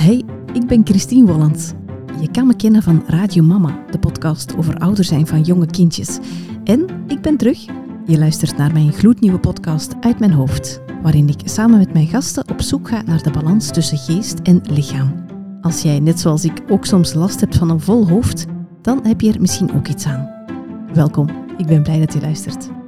[0.00, 1.72] Hey, ik ben Christine Wollands.
[2.20, 6.18] Je kan me kennen van Radio Mama, de podcast over ouder zijn van jonge kindjes.
[6.64, 7.64] En ik ben terug.
[8.06, 12.48] Je luistert naar mijn gloednieuwe podcast Uit mijn hoofd, waarin ik samen met mijn gasten
[12.48, 15.24] op zoek ga naar de balans tussen geest en lichaam.
[15.60, 18.46] Als jij, net zoals ik, ook soms last hebt van een vol hoofd,
[18.82, 20.30] dan heb je er misschien ook iets aan.
[20.92, 22.79] Welkom, ik ben blij dat je luistert.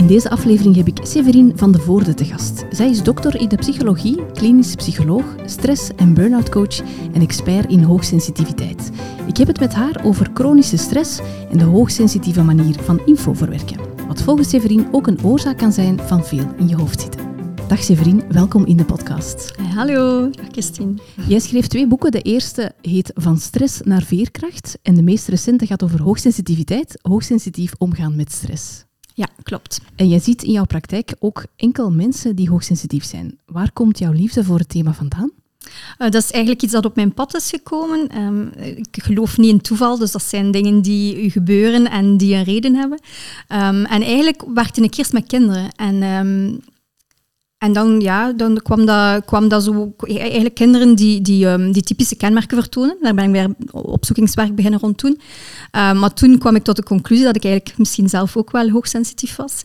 [0.00, 2.64] In deze aflevering heb ik Severine van de Voorde te gast.
[2.70, 6.80] Zij is dokter in de psychologie, klinisch psycholoog, stress- en burn-out coach
[7.12, 8.90] en expert in hoogsensitiviteit.
[9.26, 11.20] Ik heb het met haar over chronische stress
[11.50, 13.78] en de hoogsensitieve manier van info verwerken.
[14.06, 17.20] Wat volgens Severine ook een oorzaak kan zijn van veel in je hoofd zitten.
[17.68, 19.54] Dag Severine, welkom in de podcast.
[19.74, 20.94] Hallo, dag Christine.
[21.28, 22.10] Jij schreef twee boeken.
[22.10, 27.72] De eerste heet Van stress naar veerkracht en de meest recente gaat over hoogsensitiviteit, hoogsensitief
[27.78, 28.88] omgaan met stress.
[29.20, 29.80] Ja, klopt.
[29.96, 33.38] En jij ziet in jouw praktijk ook enkel mensen die hoogsensitief zijn.
[33.46, 35.30] Waar komt jouw liefde voor het thema vandaan?
[35.64, 38.18] Uh, dat is eigenlijk iets dat op mijn pad is gekomen.
[38.22, 42.44] Um, ik geloof niet in toeval, dus dat zijn dingen die gebeuren en die een
[42.44, 43.00] reden hebben.
[43.48, 45.70] Um, en eigenlijk werkte ik eerst met kinderen.
[45.76, 46.60] En um,
[47.60, 49.94] en dan, ja, dan kwam, dat, kwam dat zo...
[49.98, 52.96] Eigenlijk kinderen die, die, um, die typische kenmerken vertonen.
[53.00, 55.20] Daar ben ik weer opzoekingswerk beginnen rond doen.
[55.76, 58.70] Uh, maar toen kwam ik tot de conclusie dat ik eigenlijk misschien zelf ook wel
[58.70, 59.64] hoogsensitief was.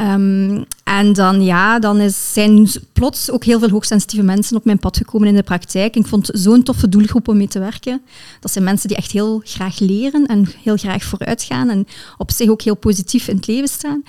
[0.00, 4.78] Um, en dan, ja, dan is, zijn plots ook heel veel hoogsensitieve mensen op mijn
[4.78, 5.96] pad gekomen in de praktijk.
[5.96, 8.02] Ik vond zo'n toffe doelgroep om mee te werken.
[8.40, 11.68] Dat zijn mensen die echt heel graag leren en heel graag vooruit gaan.
[11.68, 11.86] En
[12.18, 14.02] op zich ook heel positief in het leven staan.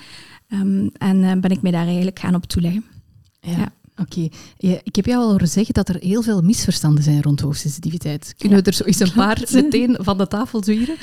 [0.98, 2.84] En uh, ben ik mij daar eigenlijk gaan op toeleggen.
[3.56, 3.72] Ja.
[4.00, 4.28] Oké.
[4.58, 4.80] Okay.
[4.84, 8.34] Ik heb jou al horen zeggen dat er heel veel misverstanden zijn rond hoogsensitiviteit.
[8.38, 10.96] Kunnen ja, we er zo eens een paar meteen van de tafel zwieren?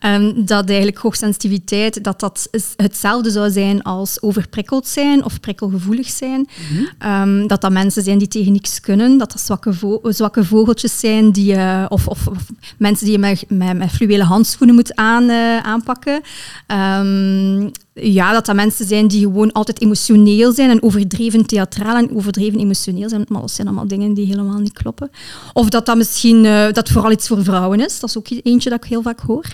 [0.00, 6.48] Um, dat eigenlijk hoogsensitiviteit dat dat hetzelfde zou zijn als overprikkeld zijn of prikkelgevoelig zijn.
[6.70, 7.40] Mm -hmm.
[7.40, 9.18] um, dat dat mensen zijn die tegen niks kunnen.
[9.18, 12.46] Dat dat zwakke, vo zwakke vogeltjes zijn die, uh, of, of, of,
[12.78, 13.76] mensen die je met, met,
[14.08, 16.20] met handschoenen moet aan, uh, aanpakken.
[16.66, 22.16] Um, ja, dat dat mensen zijn die gewoon altijd emotioneel zijn en overdreven theatraal en
[22.16, 23.24] overdreven emotioneel zijn.
[23.28, 25.10] Maar dat zijn allemaal dingen die helemaal niet kloppen.
[25.52, 28.00] Of dat dat misschien uh, dat vooral iets voor vrouwen is.
[28.00, 29.44] Dat is ook eentje dat ik heel vaak hoor.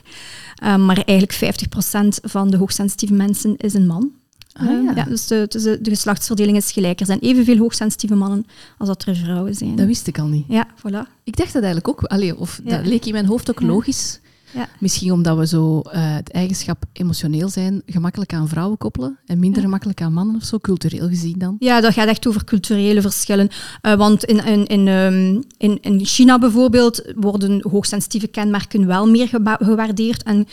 [0.62, 1.56] Uh, maar eigenlijk
[1.94, 4.10] 50% van de hoogsensitieve mensen is een man.
[4.52, 4.92] Ah, ja.
[4.94, 5.04] ja.
[5.04, 7.00] dus de, dus de, de, geslachtsverdeling is gelijk.
[7.00, 8.46] Er zijn evenveel hoogsensitieve mannen
[8.78, 9.76] als dat er vrouwen zijn.
[9.76, 10.44] Dat wist ik al niet.
[10.48, 11.22] Ja, voilà.
[11.24, 12.02] Ik dacht dat eigenlijk ook.
[12.02, 12.76] Allee, of ja.
[12.76, 14.20] dat leek in mijn hoofd ook logisch.
[14.54, 14.68] Ja.
[14.78, 19.58] Misschien omdat we zo uh, het eigenschap emotioneel zijn gemakkelijk aan vrouwen koppelen en minder
[19.58, 19.64] ja.
[19.64, 21.56] gemakkelijk aan mannen of zo, cultureel gezien dan?
[21.58, 23.48] Ja, dat gaat echt over culturele verschillen.
[23.82, 29.28] Uh, want in, in, in, um, in, in China bijvoorbeeld worden hoogsensitieve kenmerken wel meer
[29.58, 30.46] gewaardeerd en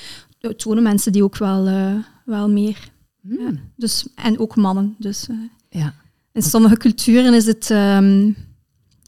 [0.57, 1.93] tonen mensen die ook wel, uh,
[2.25, 2.89] wel meer.
[3.21, 3.39] Hmm.
[3.39, 3.51] Ja.
[3.75, 4.95] Dus, en ook mannen.
[4.99, 5.27] Dus,
[5.69, 5.93] ja.
[6.31, 7.69] In sommige culturen is het...
[7.69, 8.35] Um,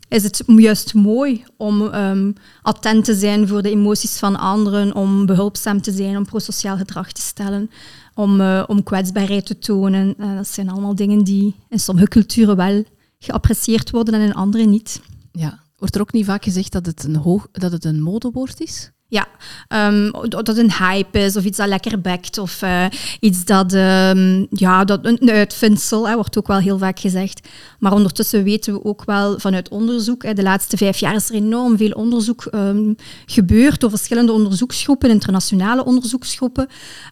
[0.07, 5.25] is het juist mooi om um, attent te zijn voor de emoties van anderen, om
[5.25, 7.69] behulpzaam te zijn, om prosociaal gedrag te stellen,
[8.13, 10.13] om, uh, om kwetsbaarheid te tonen.
[10.17, 12.83] Uh, dat zijn allemaal dingen die in sommige culturen wel
[13.19, 15.01] geapprecieerd worden en in andere niet.
[15.31, 15.65] Ja.
[15.77, 18.91] Wordt er ook niet vaak gezegd dat het een, hoog, dat het een modewoord is?
[19.09, 19.27] Ja,
[19.89, 22.85] um, dat een hype is of iets dat lekker bekt of uh,
[23.19, 27.47] iets dat, um, ja, dat een uitvindsel, wordt ook wel heel vaak gezegd.
[27.79, 31.35] Maar ondertussen weten we ook wel vanuit onderzoek, hè, de laatste vijf jaar is er
[31.35, 32.95] enorm veel onderzoek um,
[33.25, 36.67] gebeurd door verschillende onderzoeksgroepen, internationale onderzoeksgroepen.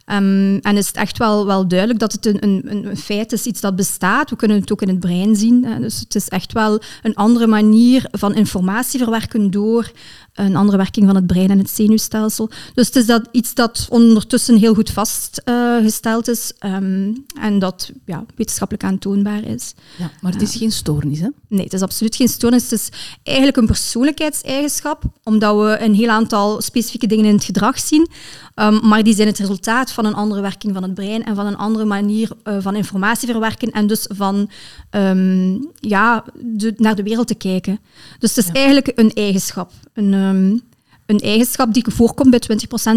[0.06, 3.62] en is het echt wel, wel duidelijk dat het een, een, een feit is, iets
[3.62, 4.29] dat bestaat.
[4.29, 5.66] We kunnen het ook in het brein zien.
[5.66, 5.79] Hè.
[5.79, 9.91] Dus het is echt wel een andere manier van informatie verwerken door
[10.35, 12.50] een andere werking van het brein en het zenuwstelsel.
[12.73, 17.91] Dus het is dat iets dat ondertussen heel goed vastgesteld uh, is um, en dat
[18.06, 19.74] ja, wetenschappelijk aantoonbaar is.
[19.97, 21.28] Ja, maar het is uh, geen stoornis, hè?
[21.47, 22.63] Nee, het is absoluut geen stoornis.
[22.63, 22.90] Het is
[23.24, 28.07] eigenlijk een persoonlijkheidseigenschap, omdat we een heel aantal specifieke dingen in het gedrag zien,
[28.56, 31.45] um, maar die zijn het resultaat van een andere werking van het brein en van
[31.45, 34.50] een andere manier uh, van informatie verwerken en dus van
[34.91, 37.79] um, ja, de, naar de wereld te kijken.
[38.19, 38.54] Dus het is ja.
[38.54, 39.71] eigenlijk een eigenschap.
[39.94, 40.62] Een, um,
[41.06, 42.42] een eigenschap die voorkomt bij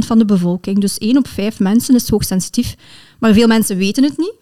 [0.02, 0.78] 20% van de bevolking.
[0.78, 2.74] Dus 1 op 5 mensen is hoogsensitief.
[3.18, 4.34] Maar veel mensen weten het niet,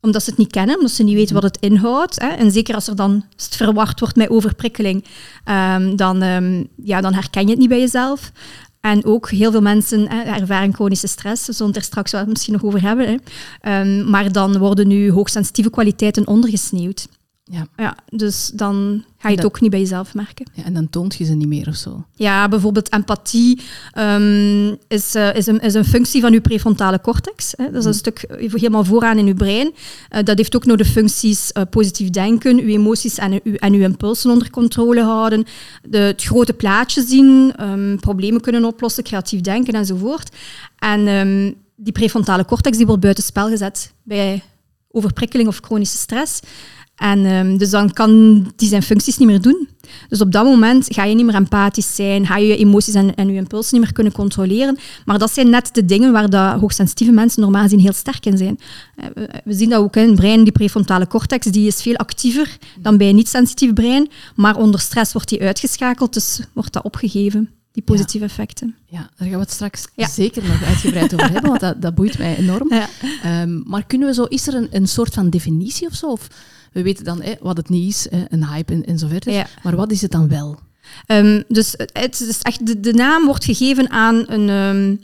[0.00, 2.20] omdat ze het niet kennen, omdat ze niet weten wat het inhoudt.
[2.20, 2.28] Hè.
[2.28, 5.04] En zeker als, er dan, verwacht wordt met overprikkeling,
[5.44, 8.32] um, dan, um, ja, dan herken je het niet bij jezelf.
[8.80, 11.46] En ook heel veel mensen ervaren chronische stress.
[11.46, 13.20] We zullen het er straks wel misschien nog over hebben.
[13.60, 13.84] Hè.
[14.04, 17.06] Maar dan worden nu hoogsensitieve kwaliteiten ondergesneeuwd
[17.50, 17.66] Ja.
[17.76, 17.96] ja.
[18.08, 20.46] Dus dan ga je het ook niet bij jezelf merken.
[20.52, 22.04] Ja, en dan toont je ze niet meer of zo.
[22.14, 23.60] Ja, bijvoorbeeld empathie
[23.98, 27.52] um, is, uh, is, een, is een functie van je prefrontale cortex.
[27.56, 27.64] Hè.
[27.64, 27.98] Dat is een mhm.
[27.98, 29.66] stuk helemaal vooraan in je brein.
[29.66, 33.72] Uh, dat heeft ook nog de functies uh, positief denken, je emoties en, uw, en
[33.72, 35.44] uw impulsen onder controle houden,
[35.88, 40.36] de, het grote plaatje zien, um, problemen kunnen oplossen, creatief denken enzovoort.
[40.78, 44.42] En um, die prefrontale cortex die wordt buitenspel gezet bij
[44.90, 46.40] overprikkeling of chronische stress.
[46.96, 49.68] En um, dus dan kan die zijn functies niet meer doen.
[50.08, 53.14] Dus op dat moment ga je niet meer empathisch zijn, ga je je emoties en,
[53.14, 54.78] en je impulsen niet meer kunnen controleren.
[55.04, 58.36] Maar dat zijn net de dingen waar de hoogsensitieve mensen normaal gezien heel sterk in
[58.36, 58.58] zijn.
[58.96, 59.06] Eh,
[59.44, 62.96] we zien dat ook in het brein, die prefrontale cortex, die is veel actiever dan
[62.96, 64.08] bij een niet-sensitief brein.
[64.34, 68.74] Maar onder stress wordt die uitgeschakeld, dus wordt dat opgegeven die positieve effecten.
[68.86, 72.18] Ja, daar gaan we het straks zeker nog uitgebreid over hebben, want dat, dat boeit
[72.18, 72.72] mij enorm.
[73.22, 73.42] Ja.
[73.42, 76.06] Um, maar kunnen we zo, is er een, een soort van definitie of zo?
[76.06, 76.28] Of
[76.74, 79.50] we weten dan wat het niet is, een hype en, en zo verder.
[79.62, 80.58] Maar wat is het dan wel?
[81.06, 84.48] Um, dus het is echt, de, de, naam wordt gegeven aan een...
[84.48, 85.00] Um,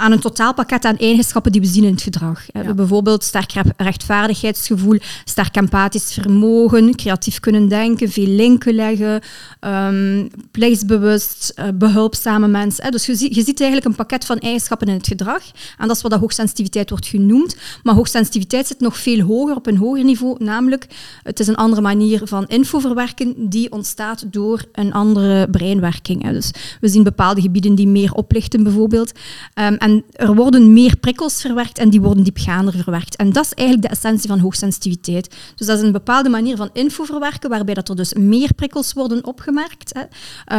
[0.00, 2.46] aan een totaalpakket aan eigenschappen die we zien in het gedrag.
[2.46, 9.20] We hebben bijvoorbeeld sterk rechtvaardigheidsgevoel, sterk empathisch vermogen, creatief kunnen denken, veel linken leggen,
[9.60, 12.90] um, plichtsbewust, uh, behulpzame mensen.
[12.90, 15.42] Dus je, je, ziet eigenlijk een pakket van eigenschappen in het gedrag.
[15.78, 17.56] En dat is wat dat hoogsensitiviteit wordt genoemd.
[17.82, 20.44] Maar hoogsensitiviteit zit nog veel hoger, op een hoger niveau.
[20.44, 20.86] Namelijk,
[21.22, 26.30] het is een andere manier van info verwerken die ontstaat door een andere breinwerking.
[26.30, 26.50] Dus
[26.80, 29.12] we zien bepaalde gebieden die meer oplichten bijvoorbeeld.
[29.54, 33.16] Um, en er worden meer prikkels verwerkt en die worden diepgaander verwerkt.
[33.16, 35.34] En dat is eigenlijk de essentie van hoogsensitiviteit.
[35.54, 38.92] Dus dat is een bepaalde manier van info verwerken, waarbij dat er dus meer prikkels
[38.92, 39.94] worden opgemerkt.
[39.94, 40.02] Hè.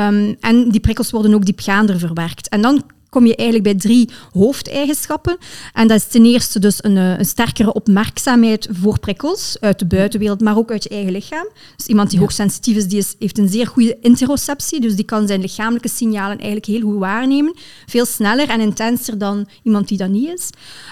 [0.08, 2.50] Um, en die prikkels worden ook diepgaander verwerkt.
[2.50, 5.38] En dan kom je eigenlijk bij drie hoofdeigenschappen.
[5.74, 9.86] En dat is ten eerste dus een, eh, een, sterkere opmerkzaamheid voor prikkels uit de
[9.86, 11.48] buitenwereld, maar ook uit je eigen lichaam.
[11.76, 15.28] Dus iemand die hoogsensitief is, die is, heeft een zeer goede interoceptie, dus die kan
[15.28, 17.56] zijn lichamelijke signalen eigenlijk heel goed waarnemen.
[17.86, 20.50] Veel sneller en intenser dan iemand die dat niet is.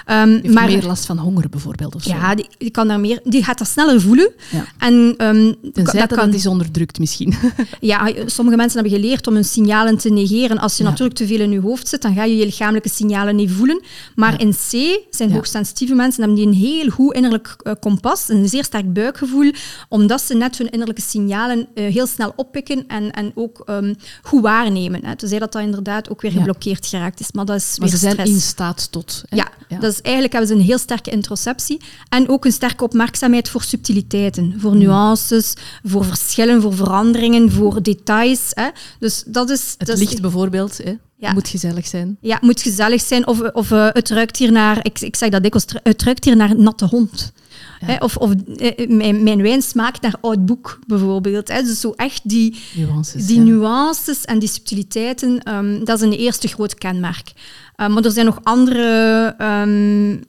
[0.07, 1.95] Um, maar, meer last van honger bijvoorbeeld?
[1.95, 2.10] Of zo.
[2.10, 4.31] Ja, die, die, kan daar meer, die gaat dat sneller voelen.
[4.51, 4.65] Ja.
[4.77, 7.33] En, um, dat, kan, is onderdrukt misschien.
[7.80, 10.57] ja, sommige mensen hebben geleerd om hun signalen te negeren.
[10.57, 13.36] Als je natuurlijk te veel in je hoofd zit, dan ga je je lichamelijke signalen
[13.36, 13.82] niet voelen.
[14.16, 18.50] Maar in C zijn hoogsensitieve mensen, hebben die een heel goed innerlijk uh, kompas, een
[18.50, 19.52] zeer sterk buikgevoel,
[19.90, 24.42] omdat ze net hun innerlijke signalen uh, heel snel oppikken en, en ook um, goed
[24.42, 25.06] waarnemen.
[25.06, 25.16] Hè.
[25.16, 27.32] Tenzij dat dat inderdaad ook weer geblokkeerd geraakt is.
[27.32, 29.24] Maar dat is maar ze zijn in staat tot.
[29.30, 32.84] Ja, ja, dat is eigenlijk hebben ze een heel sterke introceptie en ook een sterke
[32.84, 34.80] opmerkzaamheid voor subtiliteiten, voor hmm.
[34.80, 35.54] nuances,
[35.84, 38.52] voor verschillen, voor veranderingen, voor details.
[38.54, 38.70] Hè.
[39.00, 39.76] Dus dat is...
[39.78, 40.94] Het dat licht is, bijvoorbeeld, hè?
[41.19, 41.33] Ja.
[41.33, 42.18] Moet gezellig zijn.
[42.21, 43.27] Ja, moet gezellig zijn.
[43.27, 46.36] Of, of uh, het ruikt hier naar, ik, ik zeg dat dikwijls, het ruikt hier
[46.36, 47.31] naar natte hond.
[47.80, 47.95] Hè?
[47.98, 51.48] Of, of uh, mijn, mijn wijn smaakt naar oud boek, bijvoorbeeld.
[51.48, 51.62] Hè?
[51.62, 56.48] Dus zo echt die nuances, die nuances en die subtiliteiten, um, dat is een eerste
[56.48, 57.31] groot kenmerk.
[57.75, 60.24] Uh, maar er zijn nog andere um,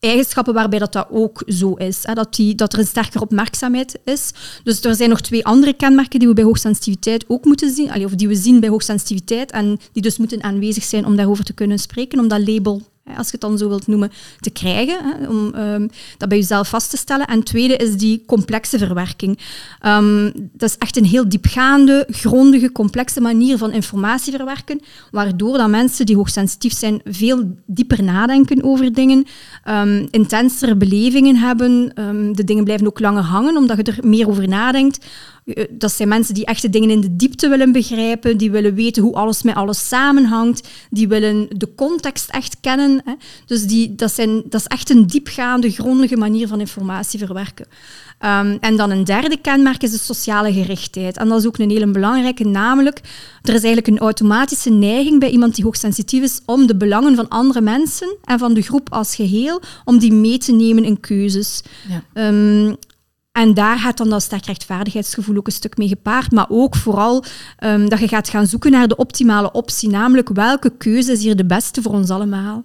[0.00, 1.98] eigenschappen waarbij dat, dat ook zo is.
[2.02, 2.14] Hè?
[2.14, 4.30] Dat, die, dat er een sterkere opmerkzaamheid is.
[4.64, 8.14] Dus er zijn nog twee andere kenmerken die we bij hoogsensitiviteit ook moeten zien, of
[8.14, 11.78] die we zien bij hoogsensitiviteit en die dus moeten aanwezig zijn om daarover te kunnen
[11.78, 12.82] spreken, om dat label
[13.16, 14.10] als je het dan zo wilt noemen,
[14.40, 17.26] te krijgen, om um, dat bij jezelf vast te stellen.
[17.26, 19.38] En tweede is die complexe verwerking.
[19.86, 24.80] Um, dat is echt een heel diepgaande, grondige, complexe manier van informatie verwerken,
[25.10, 29.24] waardoor dat mensen die hoogsensitief zijn veel dieper nadenken over dingen,
[29.68, 31.92] um, intensere belevingen hebben,
[32.34, 35.06] de dingen blijven ook langer hangen, omdat je er meer over nadenkt.
[35.44, 39.02] Eh, dat zijn mensen die echte dingen in de diepte willen begrijpen, die willen weten
[39.02, 43.02] hoe alles met alles samenhangt, die willen de context echt kennen.
[43.04, 43.12] Hè.
[43.46, 47.66] Dus die, dat, zijn, dat is echt een diepgaande, grondige manier van informatie verwerken.
[48.24, 51.16] Um, en dan een derde kenmerk is de sociale gerichtheid.
[51.16, 53.00] En dat is ook een hele belangrijke, namelijk
[53.42, 57.28] er is eigenlijk een automatische neiging bij iemand die hoogsensitief is om de belangen van
[57.28, 61.62] andere mensen en van de groep als geheel, om die mee te nemen in keuzes.
[61.88, 62.28] Ja.
[62.28, 62.76] Um,
[63.40, 66.32] en daar gaat dan dat sterk rechtvaardigheidsgevoel ook een stuk mee gepaard.
[66.32, 67.24] Maar ook vooral
[67.64, 69.88] um, dat je gaat gaan zoeken naar de optimale optie.
[69.88, 72.62] Namelijk welke keuze is hier de beste voor ons allemaal.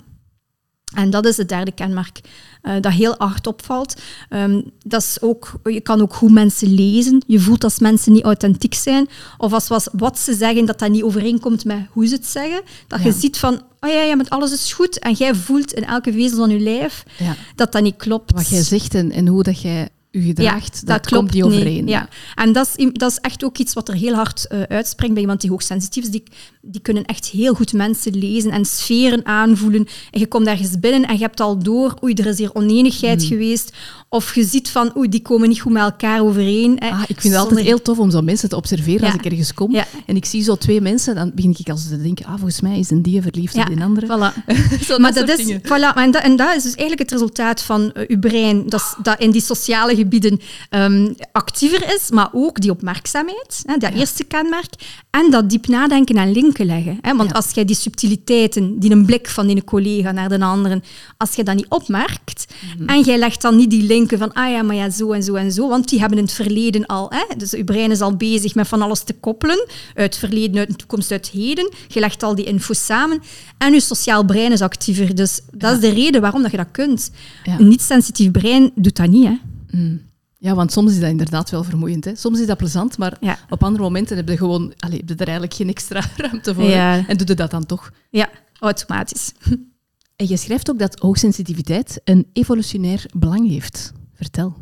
[0.93, 2.21] En dat is het derde kenmerk
[2.63, 4.01] uh, dat heel hard opvalt.
[4.29, 7.23] Um, dat is ook, je kan ook goed mensen lezen.
[7.27, 9.07] Je voelt als mensen niet authentiek zijn.
[9.37, 12.61] Of als was, wat ze zeggen, dat dat niet overeenkomt met hoe ze het zeggen.
[12.87, 14.99] Dat je ziet van, oh ja, ja, met alles is goed.
[14.99, 17.35] En jij voelt in elke vezel van je lijf ja.
[17.55, 18.31] dat dat niet klopt.
[18.31, 21.87] Wat jij zegt en, en hoe dat jij u gedraagt, dat, klopt niet overeen.
[21.87, 22.09] ja.
[22.35, 25.21] En dat is, dat is echt ook iets wat er heel hard uh, uitspringt bij
[25.21, 26.09] iemand die hoogsensitief is.
[26.09, 26.23] Die,
[26.61, 29.87] die kunnen echt heel goed mensen lezen en sferen aanvoelen.
[30.11, 33.19] En je komt ergens binnen en je hebt al door, oei, er is hier oneenigheid
[33.19, 33.29] hmm.
[33.29, 33.73] geweest.
[34.09, 36.79] Of je ziet van, oei, die komen niet goed met elkaar overeen.
[36.79, 39.53] Ah, ik vind het altijd heel tof om zo mensen te observeren als ik ergens
[39.53, 39.75] kom.
[40.05, 42.79] En ik zie zo twee mensen, dan begin ik als te denken, ah, volgens mij
[42.79, 44.05] is een die verliefd op de andere.
[44.05, 44.45] Voilà.
[45.01, 48.03] maar dat, is, voilà, en, dat, en dat is dus eigenlijk het resultaat van uh,
[48.07, 53.63] uw brein, dat, dat in die sociale gebieden um, actiever is, maar ook die opmerkzaamheid,
[53.65, 54.73] hè, dat eerste kenmerk,
[55.09, 56.97] en dat diep nadenken en linken leggen.
[57.01, 57.15] Hè.
[57.15, 60.83] Want als jij die subtiliteiten, die een blik van die collega naar de anderen,
[61.17, 62.45] als je dat niet opmerkt,
[62.77, 62.89] mhm.
[62.89, 65.33] en jij legt dan niet die linken van, ah ja, maar ja, zo en zo
[65.33, 68.15] en zo, want die hebben in het verleden al, hè, dus je brein is al
[68.15, 71.71] bezig met van alles te koppelen, uit het verleden, uit de toekomst, uit het heden,
[71.87, 73.21] je legt al die info samen,
[73.57, 75.15] en je sociaal brein is actiever.
[75.15, 77.11] Dus dat is de reden waarom dat je dat kunt.
[77.43, 79.37] Een niet-sensitief brein doet dat niet, hè.
[79.75, 80.01] Mm.
[80.37, 82.05] Ja, want soms is dat inderdaad wel vermoeiend.
[82.05, 82.15] Hè?
[82.15, 83.17] Soms is dat plezant, maar
[83.49, 86.69] op andere momenten heb je gewoon allez, heb je er eigenlijk geen extra ruimte voor.
[86.69, 87.91] En doe je dat dan toch?
[88.09, 88.29] Ja,
[88.59, 89.31] automatisch.
[90.15, 93.93] En je schrijft ook dat hoogsensitiviteit een evolutionair belang heeft.
[94.13, 94.55] Vertel.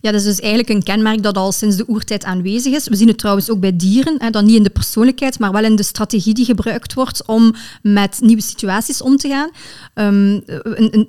[0.00, 2.88] Ja, dat is dus eigenlijk een kenmerk dat al sinds de oertijd aanwezig is.
[2.88, 5.64] We zien het trouwens ook bij dieren, hè, dan niet in de persoonlijkheid, maar wel
[5.64, 9.50] in de strategie die gebruikt wordt om met nieuwe situaties om te gaan.
[9.94, 10.44] Um,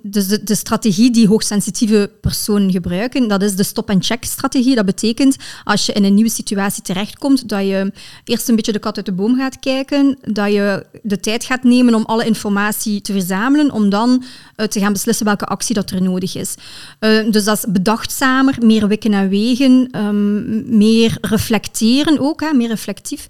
[0.01, 4.75] dus de, de, strategie die hoogsensitieve personen gebruiken, dat is de stop-and-check-strategie.
[4.75, 7.91] Dat betekent, als je in een nieuwe situatie terechtkomt, dat je
[8.23, 11.63] eerst een beetje de kat uit de boom gaat kijken, dat je de tijd gaat
[11.63, 14.23] nemen om alle informatie te verzamelen, om dan
[14.67, 16.55] te gaan beslissen welke actie dat er nodig is.
[16.99, 22.67] Uh, dus dat is bedachtzamer, meer wikken en wegen, um, meer reflecteren ook, hè, meer
[22.67, 23.27] reflectief.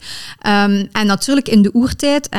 [0.48, 2.30] Um, en natuurlijk in de oertijd,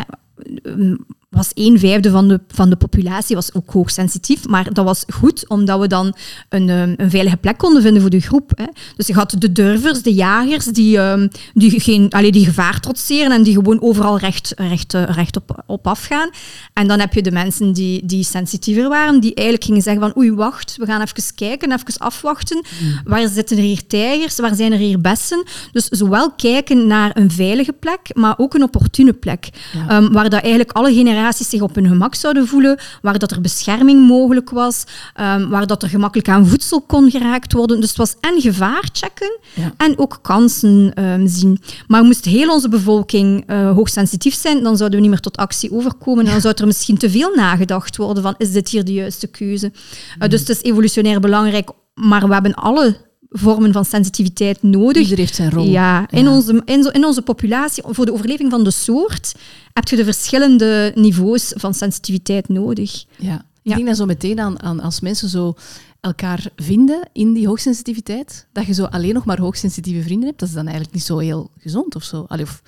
[0.65, 0.95] uh,
[1.33, 4.49] was een vijfde van de, van de populatie was ook hoogsensitief.
[4.49, 6.15] Maar dat was goed, omdat we dan
[6.49, 8.51] een, ehm, een veilige plek konden vinden voor de groep.
[8.55, 8.65] Hè.
[8.97, 13.33] Dus je had de durvers, de jagers, die, um, die, geen, allee, die gevaar trotseren
[13.33, 16.31] en die gewoon overal recht, recht, eh, recht op, op afgaan.
[16.73, 20.17] En dan heb je de mensen die, die sensitiever waren, die eigenlijk gingen zeggen van
[20.17, 22.57] oei, wacht, we gaan even kijken, even afwachten.
[22.57, 23.01] Mm.
[23.05, 24.39] Waar zitten er hier tijgers?
[24.39, 25.45] Waar zijn er hier bessen?
[25.73, 29.49] Dus zowel kijken naar een veilige plek, maar ook een opportune plek.
[29.89, 33.41] Ehm, waar dat eigenlijk alle generaties zich op hun gemak zouden voelen, waar dat er
[33.41, 34.85] bescherming mogelijk was,
[35.21, 37.81] um, waar dat er gemakkelijk aan voedsel kon geraakt worden.
[37.81, 39.39] Dus het was en gevaar checken
[39.77, 41.61] en ook kansen um, zien.
[41.87, 45.73] Maar moest heel onze bevolking uh, hoogsensitief zijn, dan zouden we niet meer tot actie
[45.73, 46.27] overkomen.
[46.27, 49.27] En dan zou er misschien te veel nagedacht worden van is dit hier de juiste
[49.27, 49.73] keuze?
[50.19, 52.97] Uh, dus het is evolutionair belangrijk, maar we hebben alle
[53.33, 55.03] vormen van sensitiviteit nodig.
[55.03, 55.67] Ieder heeft zijn rol.
[55.67, 59.35] Ja, in, Onze, in, in, onze populatie, voor de overleving van de soort,
[59.73, 63.05] heb je de verschillende niveaus van sensitiviteit nodig.
[63.19, 63.45] Ja.
[63.63, 65.55] Ik denk dan zo meteen aan, aan als mensen zo
[66.01, 70.49] elkaar vinden in die hoogsensitiviteit, dat je zo alleen nog maar hoogsensitieve vrienden hebt, dat
[70.49, 72.25] is dan eigenlijk niet zo heel gezond of zo.
[72.29, 72.63] Allee, of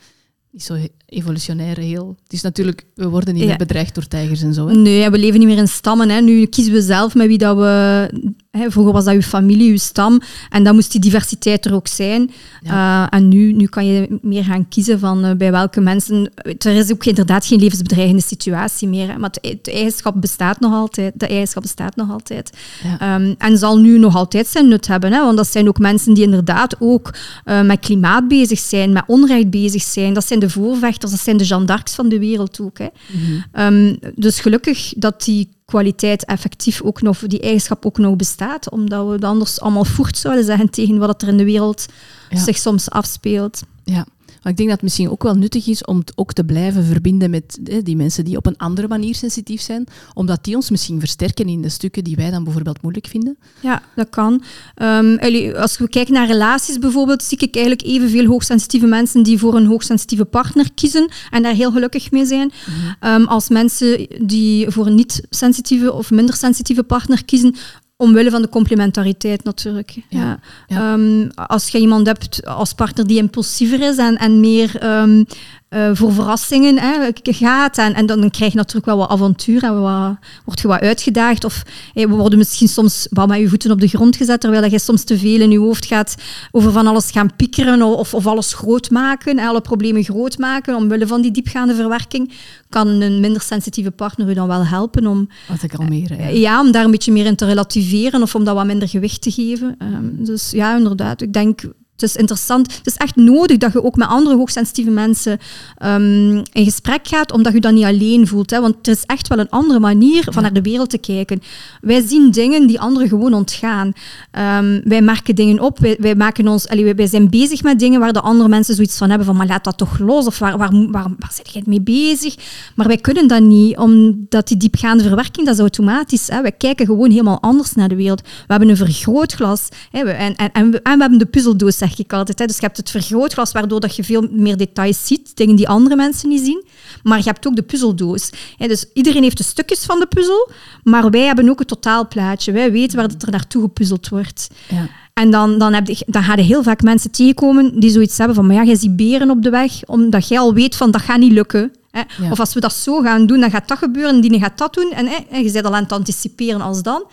[0.51, 2.17] niet zo evolutionair heel.
[2.23, 4.67] Het is natuurlijk, we worden niet meer bedreigd door tijgers en zo.
[4.67, 4.75] Hè?
[4.75, 6.09] Nee, we leven niet meer in stammen.
[6.09, 6.21] Hè.
[6.21, 9.79] Nu kiezen we zelf met wie dat we Hè, vroeger was dat je familie, je
[9.79, 10.21] stam.
[10.51, 12.31] En dan moest die diversiteit er ook zijn.
[12.63, 16.31] Uh, en nu, nu kan je meer gaan kiezen van uh, bij welke mensen...
[16.59, 19.09] Er is ook inderdaad geen levensbedreigende situatie meer.
[19.09, 21.13] Hè, maar het, eigenschap bestaat nog altijd.
[21.17, 22.51] De eigenschap bestaat nog altijd.
[22.99, 23.15] Ja.
[23.15, 25.13] Um, en zal nu nog altijd zijn nut hebben.
[25.13, 29.05] Hè, want dat zijn ook mensen die inderdaad ook uh, met klimaat bezig zijn, met
[29.07, 30.15] onrecht bezig zijn.
[30.15, 32.79] Dat zijn de voorvechters, dat zijn de Jeanne d'Arcs van de wereld ook.
[32.79, 32.89] Hè.
[33.13, 33.75] Mm -hmm.
[33.75, 39.09] um, dus gelukkig dat die kwaliteit effectief ook nog, die eigenschap ook nog bestaat, omdat
[39.09, 41.87] we anders allemaal voert zouden zeggen tegen wat er in de wereld
[42.31, 43.63] zich soms afspeelt.
[43.85, 44.07] Ja.
[44.45, 46.85] Maar ik denk dat het misschien ook wel nuttig is om het ook te blijven
[46.85, 50.99] verbinden met die mensen die op een andere manier sensitief zijn, omdat die ons misschien
[50.99, 53.37] versterken in de stukken die wij dan bijvoorbeeld moeilijk vinden.
[53.61, 54.43] Ja, dat kan.
[54.83, 55.19] Um,
[55.57, 59.67] als we kijken naar relaties bijvoorbeeld, zie ik eigenlijk evenveel hoogsensitieve mensen die voor een
[59.67, 62.95] hoogsensitieve partner kiezen en daar heel gelukkig mee zijn, mhm.
[63.01, 67.55] ehm, als mensen die voor een niet-sensitieve of minder sensitieve partner kiezen,
[67.97, 69.97] Omwille van de complementariteit natuurlijk.
[70.09, 70.41] Ja.
[70.67, 75.27] Ehm, als je iemand hebt als partner die impulsiever is en, en meer um,
[75.75, 77.79] uh, voor verrassingen hè, gaat.
[77.79, 81.45] En, en dan krijg je natuurlijk wel wat avontuur en wat, word je wat uitgedaagd.
[81.45, 81.63] Of
[81.95, 84.79] hey, we worden misschien soms wat met je voeten op de grond gezet, terwijl je
[84.79, 86.15] soms te veel in je hoofd gaat
[86.51, 90.75] over van alles gaan piekeren of, of alles groot maken, alle problemen groot maken.
[90.75, 92.33] Omwille van die diepgaande verwerking
[92.69, 95.29] kan een minder sensitieve partner u dan wel helpen om...
[95.49, 96.29] Wat ik al meer, ja.
[96.29, 96.61] ja.
[96.61, 99.31] om daar een beetje meer in te relativeren of om dat wat minder gewicht te
[99.31, 99.77] geven.
[99.79, 101.21] Um, dus ja, inderdaad.
[101.21, 101.61] Ik denk
[101.95, 102.77] Het is interessant.
[102.77, 105.39] Het is echt nodig dat je ook met andere hoogsensitieve mensen
[105.85, 108.51] um, in gesprek gaat, omdat je dat niet alleen voelt.
[108.51, 108.61] Hè?
[108.61, 111.43] Want het is echt wel een andere manier van naar de wereld te kijken.
[111.81, 113.87] Wij zien dingen die anderen gewoon ontgaan.
[113.87, 115.79] Um, wij merken dingen op.
[115.79, 118.99] Wij, wij maken ons, allee, wij zijn bezig met dingen waar de andere mensen zoiets
[118.99, 121.63] van hebben van maar laat dat toch los of waar, waar, waar, waar zit jij
[121.67, 122.37] mee bezig?
[122.75, 126.29] Maar wij kunnen dat niet, omdat die diepgaande verwerking, dat is automatisch.
[126.29, 126.43] Hè?
[126.43, 128.21] Wij kijken gewoon helemaal anders naar de wereld.
[128.21, 130.01] We hebben een vergrootglas hè?
[130.01, 132.39] en, en, en, we, en we hebben de puzzeldoos zeg ik altijd.
[132.39, 132.47] Hè.
[132.47, 135.97] Dus je hebt het vergrootglas, waardoor dat je veel meer details ziet, dingen die andere
[135.97, 136.65] mensen niet zien.
[137.03, 138.31] Maar je hebt ook de puzzeldoos.
[138.57, 138.69] Hè.
[138.69, 140.51] Dus iedereen heeft de stukjes van de puzzel,
[140.83, 142.53] maar wij hebben ook het totaalplaatje.
[142.53, 144.49] Wij weten waar het er naartoe gepuzzeld wordt.
[144.69, 144.89] Ja.
[145.13, 148.37] En dan, dan, heb je, dan ga je heel vaak mensen tegenkomen die zoiets hebben
[148.37, 151.01] van, maar ja, jij ziet beren op de weg, omdat jij al weet van, dat
[151.01, 151.73] gaat niet lukken.
[151.91, 152.31] Hè.
[152.31, 154.75] Of als we dat zo gaan doen, dan gaat dat gebeuren, en die gaat dat
[154.75, 154.93] doen.
[154.93, 157.05] En, hè, en je bent al aan het anticiperen als dan.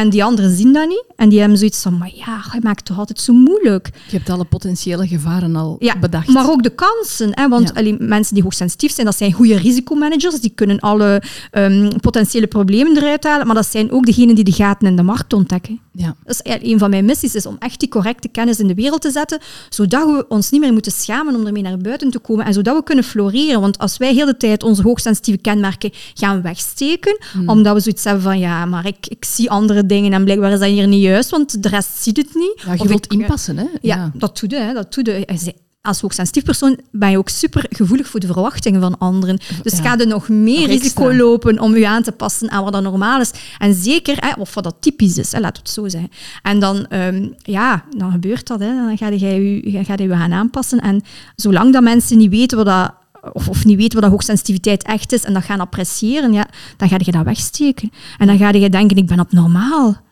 [0.00, 1.04] En die anderen zien dat niet.
[1.16, 3.90] En die hebben zoiets van, maar ja, hij maakt het toch altijd zo moeilijk.
[4.10, 6.28] Je hebt alle potentiële gevaren al ja, bedacht.
[6.28, 7.30] maar ook de kansen.
[7.30, 7.48] Hè?
[7.48, 7.96] Want ja.
[7.98, 10.40] mensen die hoogsensitief zijn, dat zijn goede risicomanagers.
[10.40, 11.22] Die kunnen alle
[11.52, 13.46] um, potentiële problemen eruit halen.
[13.46, 15.80] Maar dat zijn ook degenen die de gaten in de markt ontdekken.
[15.96, 16.16] Ja.
[16.24, 19.00] Dat is een van mijn missies, is om echt die correcte kennis in de wereld
[19.00, 22.44] te zetten, zodat we ons niet meer moeten schamen om ermee naar buiten te komen
[22.44, 23.60] en zodat we kunnen floreren.
[23.60, 27.48] Want als wij heel de tijd onze hoogsensitieve kenmerken gaan wegsteken, hmm.
[27.48, 30.58] omdat we zoiets hebben van, ja, maar ik, ik zie andere dingen en blijkbaar is
[30.58, 32.62] dat hier niet juist, want de rest ziet het niet.
[32.66, 33.66] Ja, je wilt inpassen, hè?
[33.80, 34.56] Ja, dat doe je.
[34.56, 35.54] Hè, dat doe je.
[35.86, 39.38] Als hoogsensitief persoon ben je ook super gevoelig voor de verwachtingen van anderen.
[39.62, 42.82] Dus ga je nog meer risico lopen om je aan te passen aan wat dat
[42.82, 43.30] normaal is.
[43.58, 46.10] En zeker, hè, of wat dat typisch is, hè, laat het zo zeggen.
[46.42, 48.60] En dan, um, ja, dan gebeurt dat.
[48.60, 48.66] Hè.
[48.66, 50.80] Dan ga je je, ga je, je gaan aanpassen.
[50.80, 51.02] En
[51.36, 52.94] zolang dat mensen niet weten wat dat
[53.32, 56.88] of, of, niet weten wat dat hoogsensitiviteit echt is en dat gaan appreciëren, ja, dan
[56.88, 57.90] ga je dat wegsteken.
[58.18, 60.02] En dan ga je denken, ik ben abnormaal.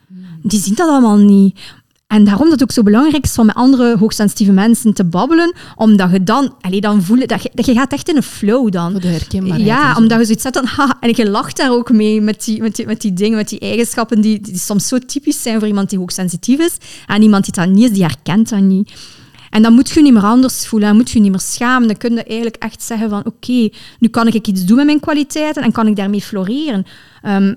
[0.43, 1.61] Die zien dat allemaal niet.
[2.12, 5.54] En daarom dat het ook zo belangrijk is om met andere hoogsensitieve mensen te babbelen,
[5.76, 8.71] omdat je dan, allee, dan voelen, dat je, dat je gaat echt in een flow
[8.73, 8.95] dan.
[8.95, 9.66] de herkenbaarheid.
[9.66, 12.61] Ja, omdat je zoiets zet dan, ha, en je lacht daar ook mee met die,
[12.62, 15.69] met die, met die dingen, met die eigenschappen die, die soms zo typisch zijn voor
[15.69, 16.76] iemand die hoogsensitief is.
[17.07, 18.92] En iemand die dat niet is, die herkent dat niet.
[19.50, 21.88] En dan moet je niet meer anders voelen, dan moet je niet meer schamen.
[21.88, 25.00] Dan kun je eigenlijk echt zeggen van oké, nu kan ik iets doen met mijn
[25.00, 26.87] kwaliteiten en kan ik daarmee floreren.
[27.26, 27.57] Um,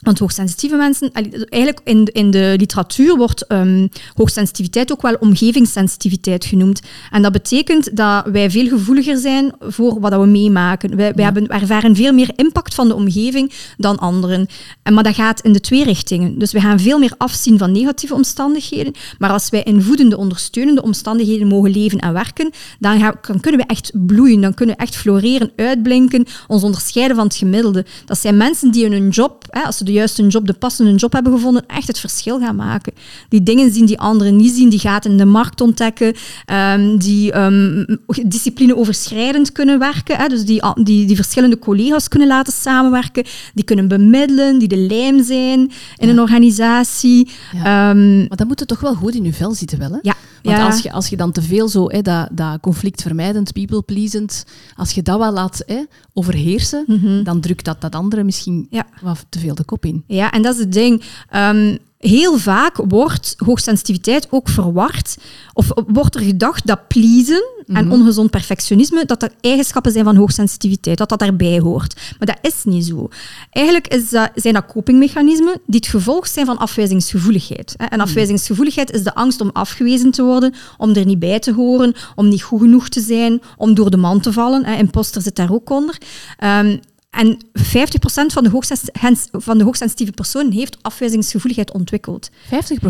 [0.00, 6.80] want hoogsensitieve mensen, eigenlijk in, in de literatuur wordt um, hoogsensitiviteit ook wel omgevingssensitiviteit genoemd.
[7.10, 10.96] En dat betekent dat wij veel gevoeliger zijn voor wat we meemaken.
[10.96, 14.46] Wij, wij hebben, ervaren veel meer impact van de omgeving dan anderen.
[14.82, 16.38] En, maar dat gaat in de twee richtingen.
[16.38, 18.92] Dus we gaan veel meer afzien van negatieve omstandigheden.
[19.18, 23.60] Maar als wij in voedende, ondersteunende omstandigheden mogen leven en werken, dan, gaan, dan kunnen
[23.60, 27.84] we echt bloeien, dan kunnen we echt floreren, uitblinken, ons onderscheiden van het gemiddelde.
[28.04, 30.94] Dat zijn mensen die in hun job, hè, als ze de juiste job, de passende
[30.94, 32.92] job hebben gevonden, echt het verschil gaan maken.
[33.28, 36.14] Die dingen zien die anderen niet zien, die gaten in de markt ontdekken,
[36.74, 37.86] um, die um,
[38.26, 43.24] discipline overschrijdend kunnen werken, hè, dus die, die, die verschillende collega's kunnen laten samenwerken,
[43.54, 47.28] die kunnen bemiddelen, die de lijm zijn in een organisatie.
[47.52, 47.90] Ja.
[47.90, 49.90] Um, maar dan moet het toch wel goed in je vel zitten, wel?
[49.90, 49.98] Hè?
[50.02, 50.14] Ja.
[50.42, 54.44] Want als, je, als je dan te veel zo, hè, dat, dat conflictvermijdend, people-pleasend,
[54.76, 57.24] als je dat wel laat hè, overheersen, mm -hmm.
[57.24, 58.86] dan drukt dat dat andere misschien ja.
[59.02, 60.04] wat te veel de kop in.
[60.06, 61.02] Ja, en dat is het ding.
[61.36, 65.16] Um, heel vaak wordt hoogsensitiviteit ook verward,
[65.52, 68.00] of wordt er gedacht dat pleasen en mm -hmm.
[68.00, 72.00] ongezond perfectionisme, dat dat eigenschappen zijn van hoogsensitiviteit, dat dat daarbij hoort.
[72.18, 73.08] Maar dat is niet zo.
[73.50, 77.74] Eigenlijk is dat, zijn dat copingmechanismen die het gevolg zijn van afwijzingsgevoeligheid.
[77.76, 81.94] En afwijzingsgevoeligheid is de angst om afgewezen te worden, om er niet bij te horen,
[82.14, 84.64] om niet goed genoeg te zijn, om door de man te vallen.
[84.64, 85.98] Imposter zit daar ook onder.
[86.44, 87.62] Um, en 50%
[88.26, 92.30] van de, van de hoogsensitieve personen heeft afwijzingsgevoeligheid ontwikkeld.
[92.30, 92.36] 50%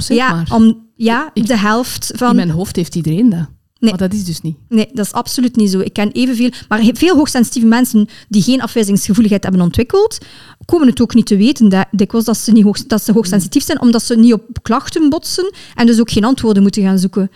[0.06, 0.48] ja, maar?
[0.52, 2.30] Om, ja, ik, de helft van...
[2.30, 3.46] In mijn hoofd heeft iedereen dat.
[3.78, 3.90] Nee.
[3.90, 4.56] Maar dat is dus niet.
[4.68, 5.80] Nee, dat is absoluut niet zo.
[5.80, 6.50] Ik ken evenveel...
[6.68, 10.18] Maar veel hoogsensitieve mensen die geen afwijzingsgevoeligheid hebben ontwikkeld,
[10.64, 13.64] komen het ook niet te weten dat, dikwijls dat ze, niet hoog, dat ze hoogsensitief
[13.64, 17.30] zijn, omdat ze niet op klachten botsen en dus ook geen antwoorden moeten gaan zoeken.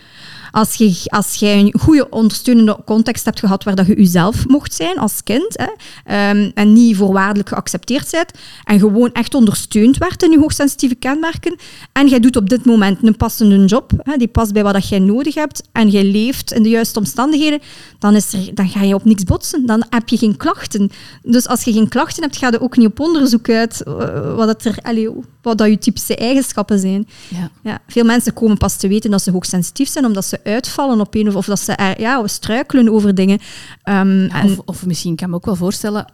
[0.55, 4.73] Als je, als jij een goede ondersteunende context hebt gehad waar dat je jezelf mocht
[4.73, 5.65] zijn als kind
[6.03, 8.31] hè, um, en niet voorwaardelijk geaccepteerd bent
[8.63, 11.55] en gewoon echt ondersteund werd in je hoogsensitieve kenmerken
[11.91, 14.89] en jij doet op dit moment een passende job, hè, die past bij wat dat
[14.89, 17.59] jij nodig hebt en jij leeft in de juiste omstandigheden,
[17.99, 19.65] dan, is er, dan ga je op niks botsen.
[19.65, 20.89] Dan heb je geen klachten.
[21.23, 24.47] Dus als je geen klachten hebt, ga je ook niet op onderzoek uit uh, wat,
[24.47, 27.07] het er, wat dat je typische eigenschappen zijn.
[27.29, 27.49] Ja.
[27.63, 31.15] Ja, veel mensen komen pas te weten dat ze hoogsensitief zijn, omdat ze uitvallen op
[31.15, 33.39] een of, of dat ze er, ja, struikelen over dingen.
[33.83, 36.13] Um, ja, of, of, misschien kan ik me ook wel voorstellen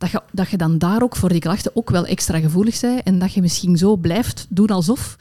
[0.00, 3.02] dat je, dat je dan daar ook voor die klachten ook wel extra gevoelig bent
[3.02, 5.16] en dat je misschien zo blijft doen alsof,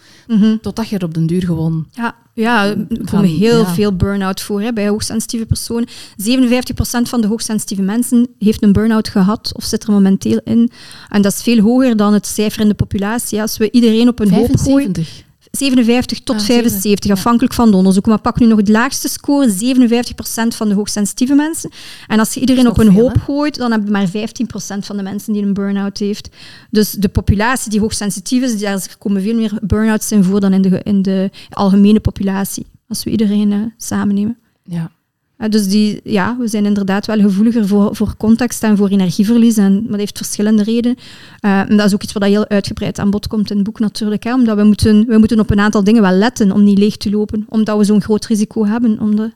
[0.61, 1.87] totdat je er op den duur gewoon...
[1.91, 5.87] Ja, ja er komen heel veel burn-out voor hè, bij hoogsensitieve personen.
[5.87, 5.91] 57%
[7.01, 10.71] van de hoogsensitieve mensen heeft een burn-out gehad of zit er momenteel in.
[11.09, 13.41] En dat is veel hoger dan het cijfer in de populatie.
[13.41, 14.93] Als we iedereen op een hoop gooien...
[15.51, 18.05] 57 tot 75, afhankelijk van de onderzoek.
[18.05, 19.51] Maar pak nu nog het laagste score, 57%
[20.47, 21.71] van de hoogsensitieve mensen.
[22.07, 24.11] En als je iedereen op een hoop gooit, dan heb je maar 15%
[24.79, 26.29] van de mensen die een burn-out heeft.
[26.69, 30.61] Dus de populatie die hoogsensitief is, daar komen veel meer burn-outs in voor dan in
[30.61, 32.65] de, in de algemene populatie.
[32.87, 34.37] Als we iedereen uh, samennemen.
[34.63, 34.91] Ja.
[35.47, 39.57] Dus die, ja, we zijn inderdaad wel gevoeliger voor, voor context en voor energieverlies.
[39.57, 40.97] En dat heeft verschillende redenen.
[41.45, 43.79] Uh, en dat is ook iets wat heel uitgebreid aan bod komt in het boek
[43.79, 44.23] natuurlijk.
[44.23, 46.97] Hè, omdat we moeten, we moeten op een aantal dingen wel letten om niet leeg
[46.97, 47.45] te lopen.
[47.49, 49.31] Omdat we zo'n groot risico hebben om de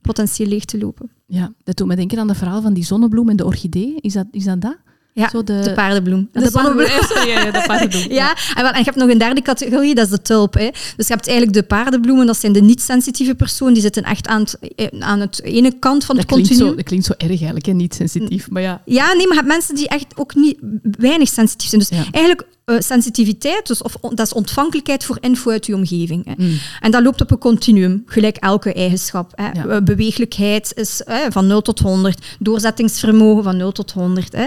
[0.00, 1.10] potentieel leeg te lopen.
[1.26, 3.96] Ja, dat doet me denken aan het verhaal van die zonnebloem en de orchidee.
[4.00, 4.60] Is dat is dat?
[4.60, 4.76] dat?
[5.14, 6.28] Ja, Zo de, de paardenbloem.
[6.32, 6.86] De, de paardenbloem.
[7.26, 8.12] ja, de paardenbloem.
[8.20, 10.54] ja, en, en je hebt nog een derde categorie, dat is de tulp.
[10.54, 10.70] Hè.
[10.96, 14.40] Dus je hebt eigenlijk de paardenbloemen, dat zijn de niet-sensitieve personen, die zitten echt aan
[14.40, 16.68] het, eh, aan het ene kant van dat het continuum.
[16.68, 18.82] Zo, dat klinkt zo erg eigenlijk, niet-sensitief, maar ja.
[18.84, 21.80] Ja, nee, maar je hebt mensen die echt ook niet weinig sensitief zijn.
[21.80, 26.24] Dus eigenlijk uh, sensitiviteit, dus of, dat is ontvankelijkheid voor info uit je omgeving.
[26.24, 26.32] Hè.
[26.36, 26.58] Mm.
[26.80, 29.32] En dat loopt op een continuum, gelijk elke eigenschap.
[29.34, 29.50] Hè.
[29.62, 29.80] Ja.
[29.80, 34.32] Beweeglijkheid is hè, van 0 tot 100, doorzettingsvermogen van 0 tot 100.
[34.32, 34.44] Hè.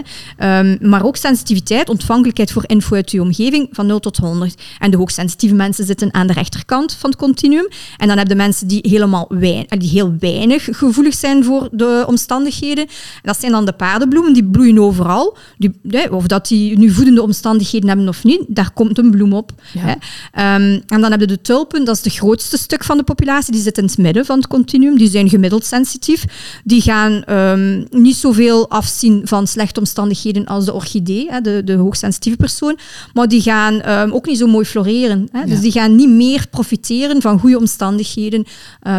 [0.60, 4.62] Um, maar ook sensitiviteit, ontvankelijkheid voor info uit je omgeving van 0 tot 100.
[4.80, 7.68] En de hoogsensitieve mensen zitten aan de rechterkant van het continuum.
[7.98, 12.04] En dan heb je mensen die, helemaal weinig, die heel weinig gevoelig zijn voor de
[12.08, 12.86] omstandigheden.
[12.88, 15.38] En dat zijn dan de paardenbloemen, die bloeien overal.
[15.58, 19.52] Die, of dat die nu voedende omstandigheden hebben of niet, daar komt een bloem op.
[19.78, 19.92] Hè.
[19.92, 23.52] Um, en dan hebben we de tulpen, dat is het grootste stuk van de populatie,
[23.54, 24.98] die zit in het midden van het continuum.
[24.98, 26.26] Die zijn gemiddeld sensitief.
[26.64, 31.74] Die gaan um, niet zoveel afzien van slechte omstandigheden als de orchidee, hè, de, de
[31.74, 32.78] hoogsensitieve persoon.
[33.14, 35.28] Maar die gaan um, ook niet zo mooi floreren.
[35.32, 35.46] Hè.
[35.46, 38.46] Dus die gaan niet meer profiteren van goede omstandigheden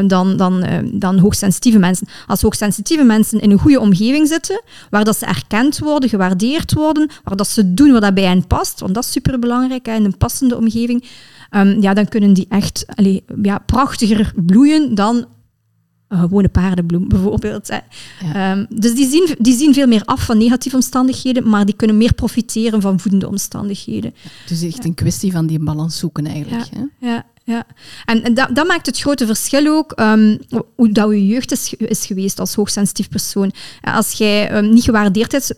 [0.06, 2.08] dan, dan, dan hoogsensitieve mensen.
[2.26, 7.10] Als hoogsensitieve mensen in een goede omgeving zitten, waar dat ze erkend worden, gewaardeerd worden,
[7.24, 10.04] waar dat ze doen wat dat bij hen past, want dat is superbelangrijk, hè, in
[10.04, 11.04] een passende omgeving,
[11.50, 15.26] um, ja, dan kunnen die echt allee, ja, prachtiger bloeien dan
[16.08, 17.68] een gewone paardenbloem bijvoorbeeld.
[17.68, 17.78] Hè.
[18.32, 18.52] Ja.
[18.52, 21.96] Um, dus die zien, die zien veel meer af van negatieve omstandigheden, maar die kunnen
[21.96, 24.14] meer profiteren van voedende omstandigheden.
[24.46, 26.64] Dus echt een kwestie van die balans zoeken eigenlijk.
[26.72, 27.08] Ja, hè?
[27.08, 27.66] ja ja.
[28.04, 30.38] En, en dat, dat, maakt het grote verschil ook, um,
[30.76, 33.52] hoe dat je jeugd is, is, geweest als hoogsensitief persoon.
[33.82, 35.54] Als jij um, niet gewaardeerd,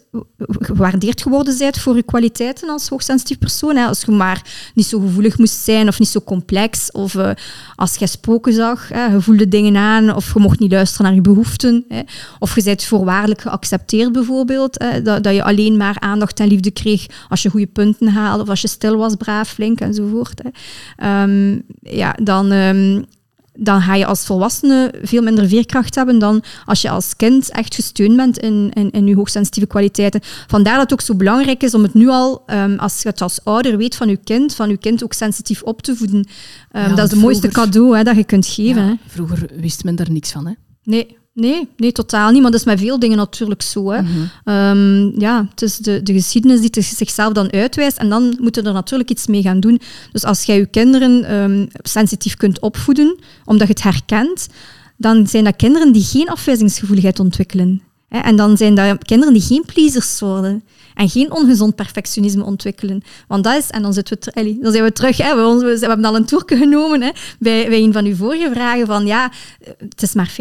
[0.59, 5.01] gewaardeerd geworden bent voor je kwaliteiten als hoogsensitief persoon, hè, als je maar niet zo
[5.01, 7.31] gevoelig moest zijn of niet zo complex, of uh,
[7.77, 11.15] als je spoken zag, hè, je voelde dingen aan, of je mocht niet luisteren naar
[11.15, 12.01] je behoeften, hè,
[12.39, 16.71] of je bent voorwaardelijk geaccepteerd bijvoorbeeld, hè, dat, dat, je alleen maar aandacht en liefde
[16.71, 20.43] kreeg als je goede punten haalde, of als je stil was, braaf, flink enzovoort.
[20.43, 21.23] Hè.
[21.23, 23.05] Um, ja, dan, um,
[23.53, 27.75] dan ga je als volwassene veel minder veerkracht hebben dan als je als kind echt
[27.75, 30.21] gesteund bent in, in, in je hoogsensitieve kwaliteiten.
[30.47, 33.21] Vandaar dat het ook zo belangrijk is om het nu al, um, als je het
[33.21, 36.17] als ouder weet van je kind, van je kind ook sensitief op te voeden.
[36.17, 36.27] Um,
[36.73, 38.87] ja, dat is het mooiste cadeau hè, dat je kunt geven.
[38.87, 38.97] Ja.
[39.07, 40.53] Vroeger wist men daar niks van, hè?
[40.85, 41.19] Nee.
[41.41, 42.43] Nee, nee, totaal niet.
[42.43, 43.91] Maar dat is met veel dingen natuurlijk zo.
[43.91, 44.01] Hè.
[44.03, 44.09] Mm
[44.45, 45.13] -hmm.
[45.19, 47.97] ja, het is de, de geschiedenis die zichzelf dan uitwijst.
[47.97, 49.81] En dan moeten er natuurlijk iets mee gaan doen.
[50.13, 54.49] Dus als jij je kinderen um, sensitief kunt opvoeden, omdat je het herkent,
[54.97, 57.83] dan zijn dat kinderen die geen afwijzingsgevoeligheid ontwikkelen.
[58.11, 63.03] En dan zijn dat kinderen die geen pleasers worden en geen ongezond perfectionisme ontwikkelen.
[63.29, 66.17] Want dat is, en dan, zitten we dan zijn we terug, hè, we, hebben al
[66.17, 69.33] een toerke genomen hè, bij, bij een van uw vorige vragen, van ja,
[69.79, 70.35] het is maar 50%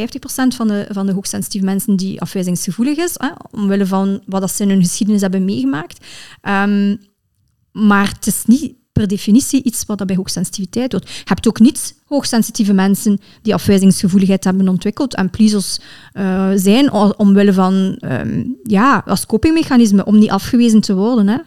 [0.55, 3.17] van de, van de hoogsensitieve mensen die afwijzingsgevoelig is,
[3.51, 6.05] omwille van wat dat ze in hun geschiedenis hebben meegemaakt.
[6.49, 6.99] Um,
[7.71, 11.09] maar het is niet per definitie iets wat dat bij hoogsensitiviteit doet.
[11.09, 15.79] Je hebt ook niet hoogsensitieve mensen die afwijzingsgevoeligheid hebben ontwikkeld en pleasers
[16.13, 21.27] uh, zijn omwille van, um, ja, als copingmechanisme, om niet afgewezen te worden.
[21.27, 21.37] Hè.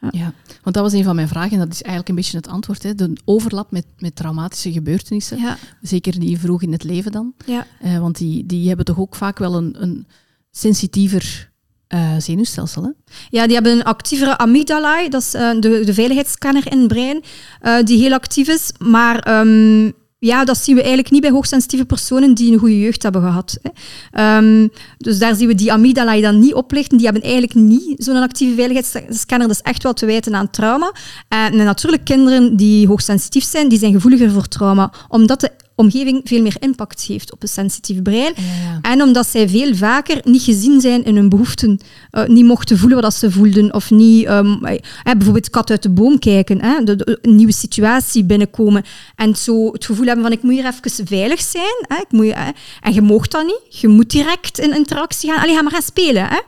[0.00, 0.08] Ja.
[0.10, 0.32] ja.
[0.62, 2.82] want dat was een van mijn vragen en dat is eigenlijk een beetje het antwoord.
[2.82, 2.94] Hè.
[2.94, 5.56] De overlap met, met traumatische gebeurtenissen, ja.
[5.82, 7.34] zeker die vroeg in het leven dan.
[7.46, 7.66] Ja.
[7.84, 10.06] Uh, want die, die hebben toch ook vaak wel een, een
[10.50, 11.49] sensitiever
[11.94, 12.82] uh, zenuwstelsel.
[12.82, 12.90] Hè?
[13.30, 17.22] Ja, die hebben een actievere amygdala, dat is uh, de, de veiligheidsscanner in het brein,
[17.62, 18.72] uh, die heel actief is.
[18.78, 23.02] Maar um, ja, dat zien we eigenlijk niet bij hoogsensitieve personen die een goede jeugd
[23.02, 23.58] hebben gehad.
[23.62, 24.36] Hè.
[24.36, 26.96] Um, dus daar zien we die amygdala dan niet oplichten.
[26.96, 29.48] Die hebben eigenlijk niet zo'n actieve veiligheidsscanner.
[29.48, 30.92] Dat is echt wel te wijten aan trauma.
[31.28, 34.92] En natuurlijk, kinderen die hoogsensitief zijn, die zijn gevoeliger voor trauma.
[35.08, 35.50] Omdat de
[35.80, 38.32] omgeving veel meer impact heeft op een sensitief brein.
[38.36, 38.78] Ja.
[38.82, 41.78] En omdat zij veel vaker niet gezien zijn in hun behoeften,
[42.10, 45.90] eh, niet mochten voelen wat ze voelden, of niet ehm, eh, bijvoorbeeld kat uit de
[45.90, 48.84] boom kijken, hè, de, de- een nieuwe situatie binnenkomen
[49.16, 51.84] en zo het gevoel hebben van ik moet hier even veilig zijn.
[51.88, 53.80] Hè, ik moet, hè, en je moogt dat niet.
[53.80, 55.42] Je moet direct in interactie gaan.
[55.42, 56.28] Allee, ga maar gaan spelen.
[56.28, 56.38] Hè.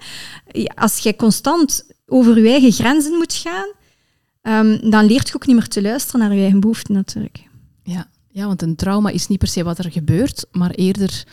[0.53, 3.69] Ja, Als jij constant over je eigen grenzen moet gaan,
[4.43, 7.43] ehm, dan leert je ook niet meer te luisteren naar je eigen behoeften natuurlijk.
[7.83, 8.07] Ja.
[8.33, 11.25] Ja, want een trauma is niet per se wat er gebeurt, maar eerder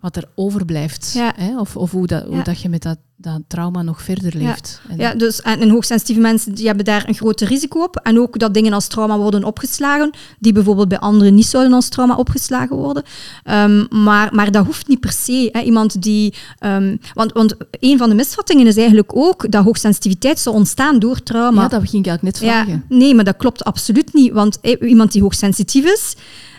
[0.00, 1.12] wat er overblijft.
[1.14, 1.32] Ja.
[1.36, 1.58] Hè?
[1.60, 2.42] Of, of hoe, dat, hoe Ja.
[2.42, 4.80] dat je met dat, dat trauma nog verder leeft.
[4.88, 7.96] En- Ja, dus, en, en hoogsensitieve mensen die hebben daar een groter risico op.
[7.96, 11.88] En ook dat dingen als trauma worden opgeslagen, die bijvoorbeeld bij anderen niet zouden als
[11.88, 13.02] trauma opgeslagen worden.
[13.44, 15.48] Ehm, maar, maar dat hoeft niet per se.
[15.52, 15.60] Hè.
[15.60, 20.56] Iemand die, ehm, want, want een van de misvattingen is eigenlijk ook dat hoogsensitiviteit zou
[20.56, 21.62] ontstaan door trauma.
[21.62, 22.84] Ja, dat ging ik eigenlijk net vragen.
[22.88, 24.32] Ja, nee, maar dat klopt absoluut niet.
[24.32, 26.14] Want iemand die hoogsensitief is,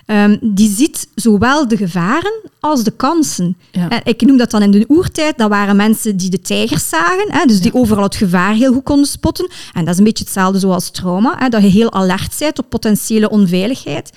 [0.10, 3.58] ehm, die ziet zowel de gevaren als de kansen.
[3.72, 3.90] Ja.
[3.90, 7.26] En ik noem dat dan in de oertijd, dat waren mensen die de tijgers zagen,
[7.28, 9.50] hè, dus die overal het gevaar heel goed konden spotten.
[9.74, 12.70] En dat is een beetje hetzelfde zoals trauma, hè, dat je heel alert bent op
[12.70, 14.12] potentiële onveiligheid.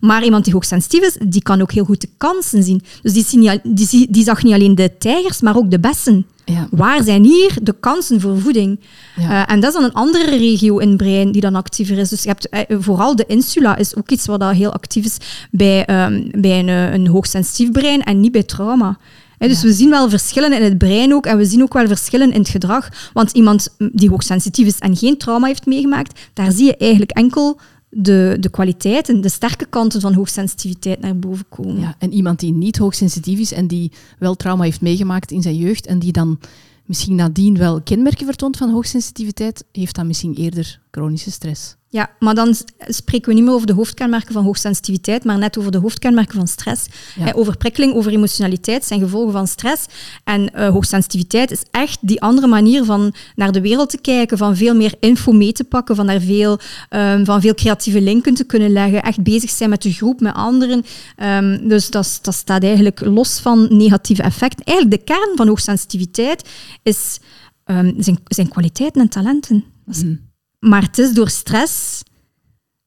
[0.00, 2.82] Maar iemand die hoogsensitief is, die kan ook heel goed de kansen zien.
[3.02, 5.70] Dus die, zien niet al- die, zie- die zag niet alleen de tijgers, maar ook
[5.70, 6.26] de bessen.
[6.48, 6.68] Ja.
[6.70, 8.80] Waar zijn hier de kansen voor voeding?
[9.16, 9.46] Ja.
[9.46, 12.08] Eh, en dat is dan een andere regio in het brein die dan actiever is.
[12.08, 15.16] Dus je hebt, eh, vooral de insula is ook iets wat dat heel actief is
[15.50, 18.98] bij, ehm, bij een, eh, een hoogsensitief brein en niet bij trauma.
[19.38, 22.32] Dus we zien wel verschillen in het brein ook en we zien ook wel verschillen
[22.32, 22.88] in het gedrag.
[23.12, 27.60] Want iemand die hoogsensitief is en geen trauma heeft meegemaakt, daar zie je eigenlijk enkel
[27.88, 31.80] de, de kwaliteiten, de sterke kanten van hoogsensitiviteit naar boven komen.
[31.80, 35.56] Ja, en iemand die niet hoogsensitief is en die wel trauma heeft meegemaakt in zijn
[35.56, 36.38] jeugd en die dan
[36.84, 41.76] misschien nadien wel kenmerken vertoont van hoogsensitiviteit, heeft dan misschien eerder chronische stress.
[41.88, 45.70] Ja, maar dan spreken we niet meer over de hoofdkenmerken van hoogsensitiviteit, maar net over
[45.72, 46.86] de hoofdkenmerken van stress.
[47.16, 47.24] Ja.
[47.24, 49.86] Hè, overprikkeling, over emotionaliteit zijn gevolgen van stress.
[50.24, 54.56] En eh, hoogsensitiviteit is echt die andere manier van naar de wereld te kijken, van
[54.56, 58.44] veel meer info mee te pakken, van daar veel, ehm, van veel creatieve linken te
[58.44, 60.84] kunnen leggen, echt bezig zijn met de groep, met anderen.
[61.16, 64.64] Ehm, dus dat, dat staat eigenlijk los van negatieve effecten.
[64.64, 66.48] Eigenlijk de kern van hoogsensitiviteit
[66.82, 67.18] is,
[67.64, 69.64] ehm, zijn, zijn kwaliteiten en talenten.
[69.84, 70.14] Dat is Mhm.
[70.58, 72.02] Maar het is door stress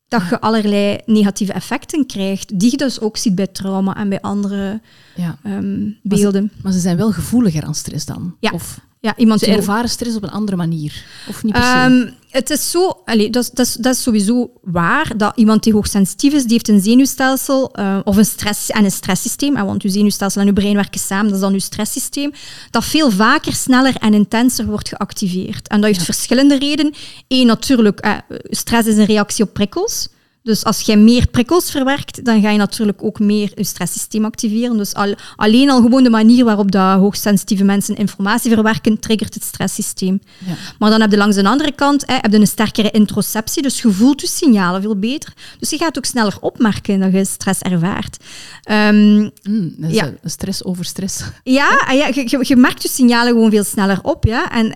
[0.07, 4.21] dat je allerlei negatieve effecten krijgt, die je dus ook ziet bij trauma en bij
[4.21, 4.81] andere
[5.15, 5.37] Ja.
[5.43, 6.51] ehm, beelden.
[6.63, 8.35] Maar ze zijn wel gevoeliger aan stress dan.
[8.39, 8.51] Ja.
[8.51, 11.05] Of Ja, iemand ze ervaren stress op een andere manier.
[11.27, 11.67] Of niet per se.
[11.67, 16.33] Ehm, het is zo, dat, is, dat, dat is sowieso waar, dat iemand die hoogsensitief
[16.33, 20.41] is, die heeft een zenuwstelsel eh, of een stress en een stresssysteem, want uw zenuwstelsel
[20.41, 22.31] en uw brein werken samen, dat is dan uw stresssysteem,
[22.71, 25.67] dat veel vaker, sneller en intenser wordt geactiveerd.
[25.67, 26.93] En dat heeft verschillende redenen.
[27.27, 30.07] Eén, natuurlijk, eh, stress is een reactie op prikkels.
[30.43, 34.77] Dus als jij meer prikkels verwerkt, dan ga je natuurlijk ook meer je stresssysteem activeren.
[34.77, 39.43] Dus al, alleen al gewoon de manier waarop dat hoogsensitieve mensen informatie verwerken, triggert het
[39.43, 40.21] stresssysteem.
[40.45, 40.53] Ja.
[40.79, 43.81] Maar dan heb je langs de andere kant hè, heb je een sterkere introceptie, dus
[43.81, 45.33] je voelt je signalen veel beter.
[45.59, 48.17] Dus je gaat ook sneller opmerken dat je stress ervaart.
[48.63, 50.05] Ehm, Mm, dat is ja.
[50.21, 51.23] een stress over stress.
[51.43, 54.25] ja, en ja je, je, je merkt je signalen gewoon veel sneller op.
[54.25, 54.51] Ja?
[54.51, 54.75] En,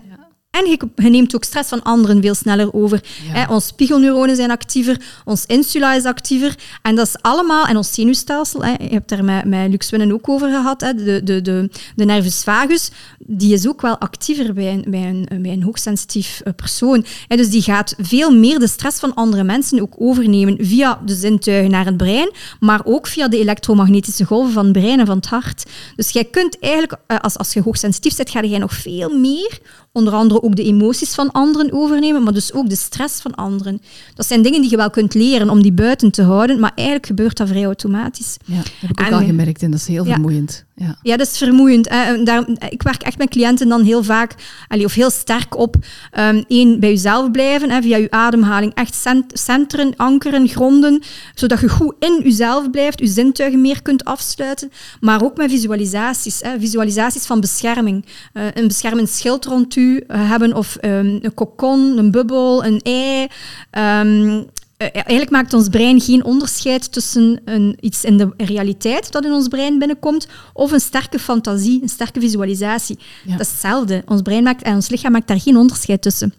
[0.54, 3.00] en je, je neemt ook stress van anderen veel sneller over.
[3.26, 3.32] Ja.
[3.32, 6.54] Hè, ons spiegelneuronen zijn actiever, ons insula is actiever.
[6.82, 10.12] En dat is allemaal, en ons zenuwstelsel, hè, je hebt daar met, met Lux Winnen
[10.12, 14.52] ook over gehad, hè, de, de, de, de nervus vagus, die is ook wel actiever
[14.52, 17.04] bij een, bij een, bij een hoogsensitief eh, persoon.
[17.28, 21.14] Hè, dus die gaat veel meer de stress van andere mensen ook overnemen via de
[21.14, 25.16] zintuigen naar het brein, maar ook via de elektromagnetische golven van het brein en van
[25.16, 25.70] het hart.
[25.96, 29.60] Dus jij kunt eigenlijk, eh, als, als je hoogsensitief bent, ga jij nog veel meer
[29.94, 33.80] onder andere ook de emoties van anderen overnemen, maar dus ook de stress van anderen.
[34.14, 37.06] Dat zijn dingen die je wel kunt leren om die buiten te houden, maar eigenlijk
[37.06, 38.36] gebeurt dat vrij automatisch.
[38.44, 40.12] Ja, dat heb ik ook En- al gemerkt en dat is heel Ja.
[40.12, 40.64] vermoeiend.
[40.76, 40.96] Ja.
[41.02, 41.88] Ja, dat is vermoeiend.
[41.88, 42.22] Hè.
[42.22, 44.34] Daar, ik werk echt met cliënten dan heel vaak,
[44.68, 45.76] of heel sterk op,
[46.10, 51.02] ehm, één, bij jezelf blijven, hè, via je ademhaling echt cent- centeren, ankeren, gronden,
[51.34, 56.40] zodat je goed in jezelf blijft, je zintuigen meer kunt afsluiten, maar ook met visualisaties.
[56.40, 56.58] Hè.
[56.58, 58.04] Visualisaties van bescherming.
[58.32, 62.80] Eh, een beschermend schild rond u eh, hebben, of ehm, een kokon, een bubbel, een
[62.82, 63.26] ei.
[63.70, 64.40] Ehm, eh,
[64.92, 69.48] eigenlijk maakt ons brein geen onderscheid tussen een, iets in de realiteit dat in ons
[69.48, 72.98] brein binnenkomt of een sterke fantasie, een sterke visualisatie.
[73.24, 73.32] Ja.
[73.36, 74.02] Dat is hetzelfde.
[74.06, 76.34] Ons brein maakt en ons lichaam maakt daar geen onderscheid tussen.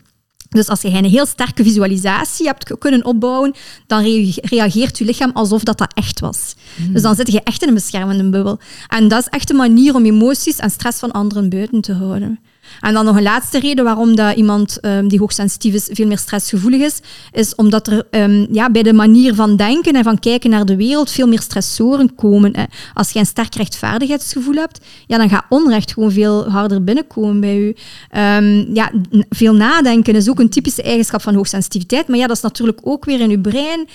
[0.50, 3.54] Dus als je een heel sterke visualisatie hebt kunnen opbouwen,
[3.88, 6.56] dan rea- reageert je lichaam alsof dat, dat echt was.
[6.92, 8.60] Dus dan zit je echt in een beschermende bubbel.
[8.88, 12.40] En dat is echt een manier om emoties en stress van anderen buiten te houden.
[12.80, 16.18] En dan nog een laatste reden waarom dat iemand um, die hoogsensitief is veel meer
[16.18, 17.00] stressgevoelig is,
[17.32, 20.76] is omdat er um, ja, bij de manier van denken en van kijken naar de
[20.76, 22.58] wereld veel meer stressoren komen.
[22.58, 22.64] Hè.
[22.94, 27.56] Als je een sterk rechtvaardigheidsgevoel hebt, ja, dan gaat onrecht gewoon veel harder binnenkomen bij
[27.56, 27.76] je.
[28.18, 28.92] Um, ja,
[29.30, 33.06] veel nadenken is ook een typische eigenschap van hoogsensitiviteit, maar ja, dat is natuurlijk ook
[33.06, 33.88] weer in je brein.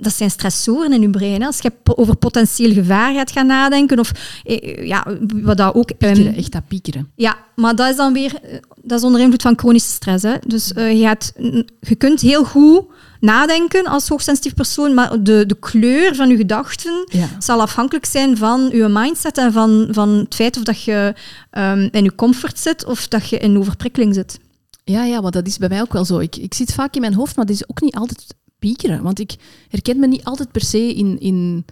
[0.00, 1.40] dat zijn stressoren in je brein.
[1.40, 1.46] Hè.
[1.46, 4.12] Als je over potentieel gevaar gaat gaan nadenken, of
[4.44, 5.98] eh, ja, wat dat ook...
[5.98, 7.10] Piekeren, echt dat piekeren.
[7.14, 10.22] Ja, maar dat is dan weer eh, dat is onder invloed van chronische stress.
[10.22, 10.34] Hè.
[10.46, 11.32] Dus uh, je, gaat,
[11.80, 12.84] je kunt heel goed
[13.20, 17.06] nadenken als hoogsensitief persoon, maar de, de kleur van je gedachten
[17.38, 21.14] zal afhankelijk zijn van je mindset en van, van het feit of dat je
[21.52, 24.38] um, in je comfort zit of dat je in overprikkeling zit.
[24.84, 26.18] Ja, ja, want dat is bij mij ook wel zo.
[26.18, 29.02] Ik, ik zit vaak in mijn hoofd, maar dat is ook niet altijd piekeren.
[29.02, 29.34] Want ik
[29.68, 31.64] herken me niet altijd per se in, in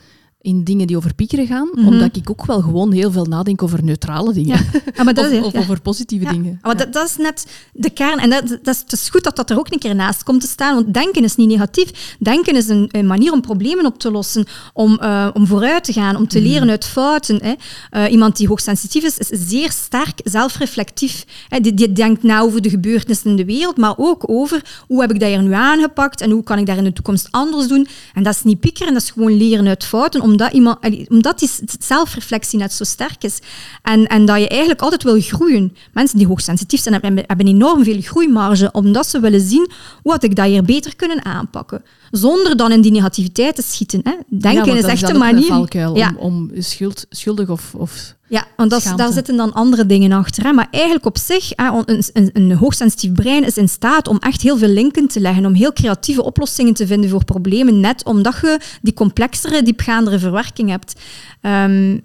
[0.48, 1.86] in dingen die over piekeren gaan, mhm.
[1.86, 4.56] omdat ik ook wel gewoon heel veel nadenk over neutrale dingen.
[4.72, 4.80] Ja.
[4.96, 6.58] Ah, maar dat of, of over positieve dingen.
[6.62, 8.18] Maar dat, dat, is net de kern.
[8.18, 10.40] En dat, dat is, het is goed dat dat er ook een keer naast komt
[10.40, 12.16] te staan, want denken is niet negatief.
[12.18, 15.92] Denken is een, een manier om problemen op te lossen, om, uh, om vooruit te
[15.92, 16.48] gaan, om te mhm.
[16.48, 17.40] leren uit fouten.
[17.42, 17.54] Hè.
[17.92, 21.24] Uh, iemand die hoogsensitief is, is zeer sterk zelfreflectief.
[21.48, 21.60] Hè.
[21.60, 25.12] Die, die denkt na over de gebeurtenissen in de wereld, maar ook over hoe heb
[25.12, 27.86] ik dat hier nu aangepakt en hoe kan ik daar in de toekomst anders doen.
[28.14, 31.50] En dat is niet piekeren, dat is gewoon leren uit fouten, omdat, iemand, omdat die
[31.78, 33.38] zelfreflectie net zo sterk is.
[33.82, 35.76] En, en dat je eigenlijk altijd wil groeien.
[35.92, 39.70] Mensen die hoogsensitief zijn, hebben, hebben enorm veel groeimarge, omdat ze willen zien
[40.02, 41.82] hoe had ik dat hier beter kunnen aanpakken.
[42.10, 44.00] Zonder dan in die negativiteit te schieten.
[44.02, 44.38] Hè.
[44.38, 45.50] Denken is echt een manier...
[45.50, 46.14] Een ja.
[46.16, 50.44] om, om schuld, schuldig of, of ja, want dat, daar zitten dan andere dingen achter.
[50.44, 50.52] Hè.
[50.52, 54.42] Maar eigenlijk op zich, hè, een, een, een, hoogsensitief brein is in staat om echt
[54.42, 58.38] heel veel linken te leggen, om heel creatieve oplossingen te vinden voor problemen, net omdat
[58.40, 61.00] je die complexere, diepgaandere verwerking hebt.
[61.42, 62.00] Um,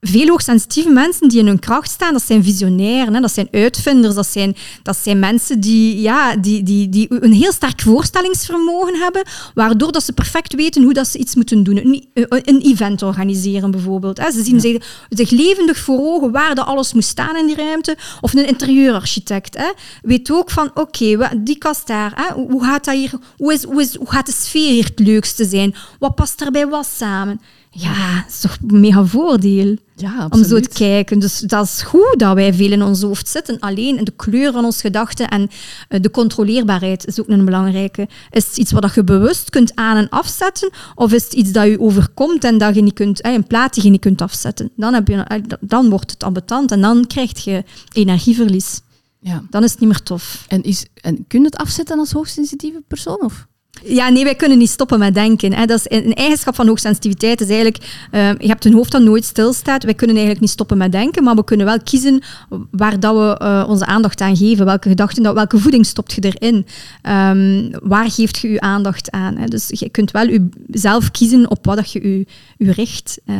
[0.00, 4.14] veel hoogsensitieve mensen die in hun kracht staan, dat zijn visionairen, hè, dat zijn uitvinders,
[4.14, 9.22] dat zijn, dat zijn mensen die, ja, die, die, die een heel sterk voorstellingsvermogen hebben,
[9.54, 11.76] waardoor dat ze perfect weten hoe dat ze iets moeten doen.
[11.76, 14.18] Een, een event organiseren bijvoorbeeld.
[14.18, 14.30] Hè.
[14.30, 17.96] Ze zien zich, zich, levendig voor ogen waar dat alles moet staan in die ruimte.
[18.20, 19.70] Of een interieurarchitect hè,
[20.02, 23.80] weet ook van, oké, die kast daar, hè, hoe, gaat dat hier, hoe, is, hoe,
[23.80, 25.74] is, hoe gaat de sfeer hier het leukste zijn?
[25.98, 27.40] Wat past er bij wat samen?
[27.72, 31.18] Ja, dat is toch een mega voordeel ja, om zo te kijken.
[31.18, 33.58] Dus dat is goed dat wij veel in ons hoofd zitten.
[33.58, 35.50] Alleen de kleur van onze gedachten en
[35.88, 38.08] eh, de controleerbaarheid is ook een belangrijke.
[38.30, 40.70] Is het iets wat je bewust kunt aan- en afzetten?
[40.94, 43.74] Of is het iets dat je overkomt en dat je niet kunt, eh, een plaat
[43.74, 44.70] die je niet kunt afzetten?
[44.76, 48.80] Dan, heb je, eh, dan wordt het ambetant en dan krijg je energieverlies.
[49.20, 49.42] Ja.
[49.50, 50.44] Dan is het niet meer tof.
[50.48, 53.20] En, is, en kun je het afzetten als hoogsensitieve persoon?
[53.22, 53.46] Of?
[53.84, 55.52] Ja, nee, wij kunnen niet stoppen met denken.
[55.52, 55.66] Hè.
[55.66, 57.40] Dat is een eigenschap van hoogsensitiviteit.
[57.40, 59.84] Is eigenlijk, uh, je hebt een hoofd dat nooit stilstaat.
[59.84, 62.22] Wij kunnen eigenlijk niet stoppen met denken, maar we kunnen wel kiezen
[62.70, 64.64] waar dat we uh, onze aandacht aan geven.
[64.64, 66.66] Welke gedachten, welke voeding stopt je erin?
[67.02, 69.36] Um, waar geeft je je aandacht aan?
[69.36, 69.46] Hè?
[69.46, 70.38] Dus je kunt wel
[70.70, 73.18] zelf kiezen op wat dat je je, je richt.
[73.26, 73.36] Uh,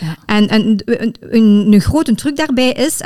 [0.00, 0.16] ja.
[0.26, 3.00] En, en een, een, een grote truc daarbij is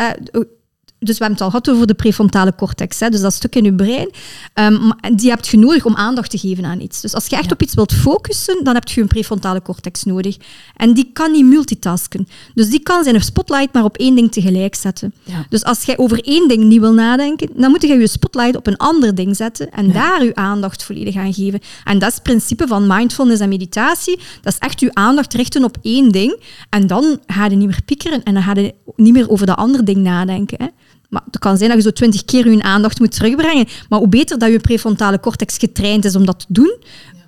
[1.04, 3.64] dus we hebben het al gehad over de prefrontale cortex, hè, dus dat stuk in
[3.64, 4.10] je brein.
[4.54, 7.00] Um, die heb je nodig om aandacht te geven aan iets.
[7.00, 10.36] Dus als je echt op iets wilt focussen, dan heb je een prefrontale cortex nodig.
[10.76, 12.28] En die kan niet multitasken.
[12.54, 15.14] Dus die kan zijn spotlight maar op één ding tegelijk zetten.
[15.48, 18.66] Dus als jij over één ding niet wil nadenken, dan moet je je spotlight op
[18.66, 21.60] een ander ding zetten en daar je aandacht volledig aan geven.
[21.84, 24.18] En dat is het principe van mindfulness en meditatie.
[24.42, 26.40] Dat is echt je aandacht richten op één ding.
[26.70, 29.56] En dan ga je niet meer piekeren en dan ga je niet meer over dat
[29.56, 30.58] andere ding nadenken.
[30.62, 30.68] Hè.
[31.14, 33.66] Maar het kan zijn dat je zo twintig keer je aandacht moet terugbrengen.
[33.88, 36.76] Maar hoe beter dat je prefrontale cortex getraind is om dat te doen,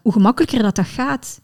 [0.02, 1.40] hoe gemakkelijker dat, dat gaat.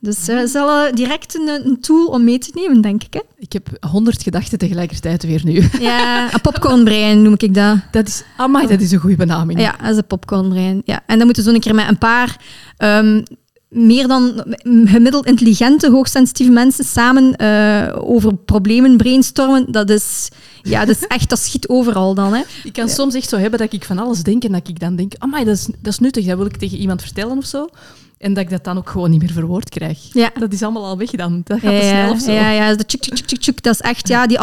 [0.00, 3.14] Dus uh, is wel direct een, een, tool om mee te nemen, denk ik.
[3.14, 3.20] Hè?
[3.38, 5.68] Ik heb honderd gedachten tegelijkertijd weer nu.
[5.80, 7.76] Ja, een popcornbrein noem ik dat.
[7.90, 9.60] Dat is, amai, dat is een goede benaming.
[9.60, 10.82] Ja, dat is een popcornbrein.
[10.84, 11.02] Ja.
[11.06, 12.36] En dan moeten we zo een keer met een paar
[12.78, 13.22] um,
[13.68, 14.44] meer dan
[14.84, 20.28] gemiddeld intelligente, hoogsensitieve mensen samen uh, over problemen brainstormen, dat is,
[20.62, 22.34] ja, dat is echt, dat schiet overal dan.
[22.34, 22.42] Hè.
[22.64, 24.96] Ik kan soms echt zo hebben dat ik van alles denk en dat ik dan
[24.96, 27.68] denk, oh dat is, dat is nuttig, dat wil ik tegen iemand vertellen of zo.
[28.18, 29.98] En dat ik dat dan ook gewoon niet meer verwoord krijg.
[30.12, 30.30] Ja.
[30.38, 31.40] Dat is allemaal al weg dan.
[31.44, 32.32] Dat gaat ja, snel of zo.
[32.32, 32.74] Ja, ja.
[32.74, 34.38] De tjuk, tjuk, tjuk, tjuk, dat is echt, ja, die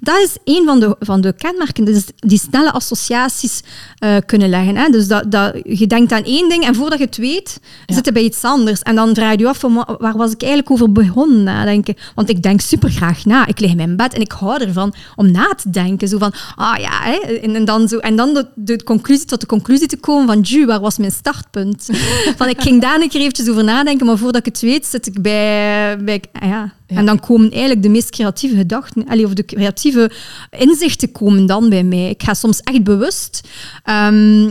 [0.00, 1.84] Dat is een van de, van de kenmerken.
[1.84, 3.62] Dus die snelle associaties
[4.04, 4.76] uh, kunnen leggen.
[4.76, 4.88] Hè.
[4.88, 7.94] Dus dat, dat, je denkt aan één ding en voordat je het weet, ja.
[7.94, 8.82] zit je bij iets anders.
[8.82, 11.96] En dan draai je af van, waar was ik eigenlijk over begonnen nadenken?
[12.14, 13.46] Want ik denk super graag na.
[13.46, 16.08] Ik lig in mijn bed en ik hou ervan om na te denken.
[16.08, 17.16] Zo van, ah ja, hè.
[17.16, 20.40] En, en dan, zo, en dan de, de conclusie, tot de conclusie te komen van,
[20.40, 21.88] ju, waar was mijn startpunt?
[22.38, 25.98] van, ik ging daar eventjes over nadenken, maar voordat ik het weet, zit ik bij...
[26.04, 26.72] bij ah ja.
[26.86, 30.10] En dan komen eigenlijk de meest creatieve gedachten, allee, of de creatieve
[30.58, 32.10] inzichten komen dan bij mij.
[32.10, 33.48] Ik ga soms echt bewust...
[33.84, 34.50] Ehm,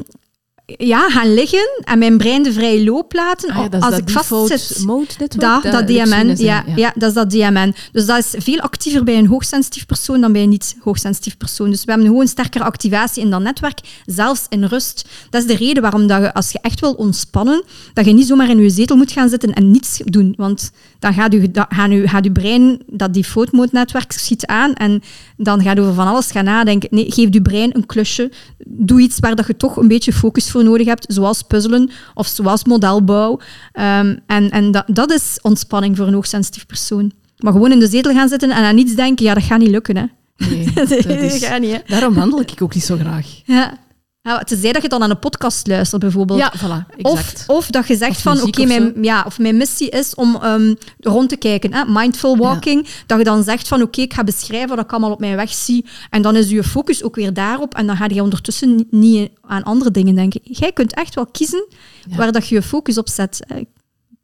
[0.78, 3.50] ja, gaan liggen en mijn brein de vrije loop laten.
[3.50, 4.84] Ah, ja, dat als ik vastzit.
[4.86, 7.76] Mode dat, dat, DMN, ja, ja, dat is dat DMN.
[7.92, 11.70] Dus dat is veel actiever bij een hoogsensitief persoon dan bij een niet-hoogsensitief persoon.
[11.70, 15.10] Dus we hebben gewoon een sterkere activatie in dat netwerk, zelfs in rust.
[15.30, 18.28] Dat is de reden waarom dat je, als je echt wil ontspannen, dat je niet
[18.28, 20.34] zomaar in je zetel moet gaan zitten en niets doen.
[20.38, 24.74] Want dan gaat je, gaat je, gaat je brein dat default mode netwerk schiet aan
[24.74, 25.02] en
[25.38, 26.90] dan gaat je over van alles gaan nadenken.
[26.92, 28.32] Nee, geef je brein een klusje.
[28.58, 32.28] Doe iets waar dat je toch een beetje focus voor nodig hebt, zoals puzzelen of
[32.28, 33.32] zoals modelbouw.
[33.74, 37.12] Um, en en dat, dat is ontspanning voor een hoogsensitief persoon.
[37.38, 39.70] Maar gewoon in de zetel gaan zitten en aan niets denken, ja, dat gaat niet
[39.70, 39.98] lukken.
[39.98, 40.06] Hè.
[40.50, 41.72] Nee, dat, is, gaat niet.
[41.72, 41.78] Hè.
[41.86, 43.28] Daarom wandel ik ook niet zo graag.
[43.46, 43.78] Ja.
[44.22, 46.40] Tenzij dat je dan aan een podcast luistert, bijvoorbeeld.
[46.40, 47.44] Ja, voilà, exact.
[47.48, 50.76] Of, of dat je zegt van, oké, mijn, ja, of mijn missie is om um,
[51.00, 52.88] rond te kijken, hè, mindful walking.
[53.06, 55.54] Dat je dan zegt van, oké, ik ga beschrijven wat ik allemaal op mijn weg
[55.54, 55.86] zie.
[56.10, 57.76] En dan is je focus ook weer daarop.
[57.76, 60.42] En dan ga je ondertussen niet aan andere dingen denken.
[60.44, 61.68] Jij kunt echt wel kiezen
[62.16, 63.46] waar dat je je focus op zet.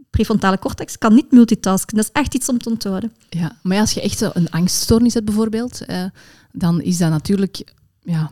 [0.10, 1.95] Prefrontale cortex kan niet multitasken.
[1.95, 3.14] Dat is echt iets om te onthouden.
[3.30, 6.04] Ja, maar als je echt een angststoornis hebt bijvoorbeeld, eh,
[6.52, 7.64] dan is dat natuurlijk
[8.02, 8.32] ja,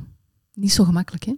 [0.54, 1.34] niet zo gemakkelijk, hè?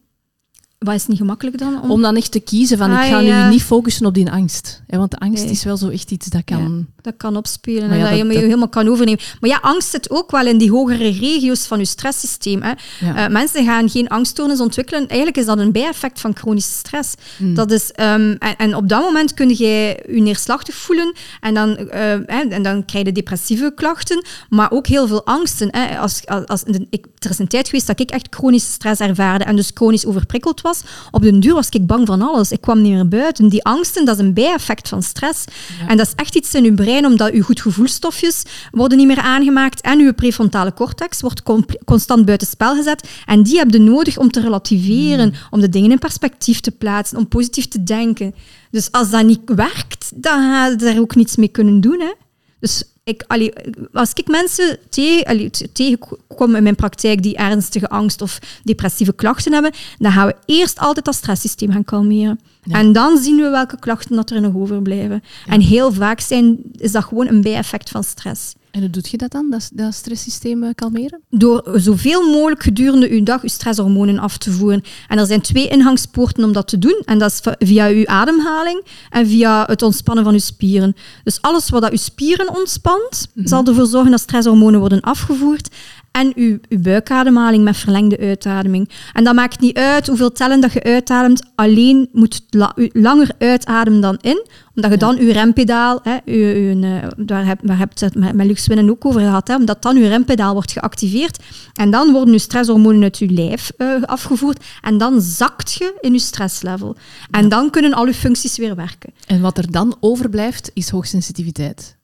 [0.77, 1.81] Wat is niet gemakkelijk dan?
[1.81, 4.31] Om, om dan echt te kiezen van, ik ah, ga nu niet focussen op die
[4.31, 4.81] angst.
[4.87, 6.87] want de angst is wel zo echt iets dat kan...
[7.01, 8.35] dat kan opspelen en dat, je dat...
[8.35, 9.19] helemaal kan overnemen.
[9.39, 12.61] Maar ja, angst zit ook wel in die hogere regio's van je stresssysteem.
[12.61, 12.71] Hè.
[13.03, 15.07] Uh, mensen gaan geen angststoornis ontwikkelen.
[15.07, 17.13] Eigenlijk is dat een bijeffect van chronische stress.
[17.37, 17.53] Hmm.
[17.53, 21.77] Dat is, um, en, en, op dat moment kun je je neerslachtig voelen en dan,
[21.93, 22.11] uh,
[22.53, 25.67] en dan krijg je depressieve klachten, maar ook heel veel angsten.
[25.71, 25.97] Hè.
[25.97, 29.43] Als, als, als, ik, er is een tijd geweest dat ik echt chronische stress ervaarde
[29.43, 30.65] en dus chronisch overprikkeld was.
[31.11, 32.51] Op den duur was ik bang van alles.
[32.51, 33.49] Ik kwam niet meer buiten.
[33.49, 35.43] Die angsten, dat is een bijeffect van stress.
[35.87, 39.21] En dat is echt iets in uw brein, omdat uw goed gevoelstofjes worden niet meer
[39.21, 41.43] aangemaakt en uw prefrontale cortex wordt
[41.85, 43.09] constant buiten spel gezet.
[43.25, 45.39] En die heb je nodig om te relativeren, hmm.
[45.49, 48.35] om de dingen in perspectief te plaatsen, om positief te denken.
[48.71, 51.99] Dus als dat niet werkt, dan ga je daar ook niets mee kunnen doen.
[51.99, 52.11] Hè?
[52.59, 53.53] Dus ik, allee,
[53.93, 59.71] als ik mensen tegen, tegenkom in mijn praktijk die ernstige angst of depressieve klachten hebben,
[59.97, 62.39] dan gaan we eerst altijd dat stresssysteem gaan kalmeren.
[62.67, 65.23] En dan zien we welke klachten dat er nog overblijven.
[65.45, 68.53] En heel vaak zijn, is dat gewoon een bijeffect van stress.
[68.71, 71.21] En hoe doe je dat dan, dat, dat stresssysteem eh, kalmeren?
[71.29, 74.83] Door zoveel mogelijk gedurende uw dag uw stresshormonen af te voeren.
[75.07, 77.01] En er zijn twee ingangspoorten om dat te doen.
[77.05, 80.95] En dat is via uw ademhaling en via het ontspannen van uw spieren.
[81.23, 83.47] Dus alles wat dat uw spieren ontspant, mhm.
[83.47, 85.69] zal ervoor zorgen dat stresshormonen worden afgevoerd
[86.17, 88.89] en uw, uw buikademhaling met verlengde uitademing.
[89.13, 94.01] En dat maakt niet uit hoeveel tellen dat je uitademt, alleen moet la, langer uitademen
[94.01, 94.45] dan in,
[94.75, 97.59] omdat je dan uw rempedaal, hè, uw, uw, eh, daar heb,
[97.93, 100.71] je het met, met Lux Winnen ook over gehad, hè, omdat dan uw rempedaal wordt
[100.71, 101.43] geactiveerd
[101.73, 106.11] en dan worden uw stresshormonen uit uw lijf uh, afgevoerd en dan zakt je in
[106.11, 106.95] uw stresslevel.
[107.31, 109.13] En dan kunnen al uw functies weer werken.
[109.27, 111.96] En wat er dan overblijft, is hoogsensitiviteit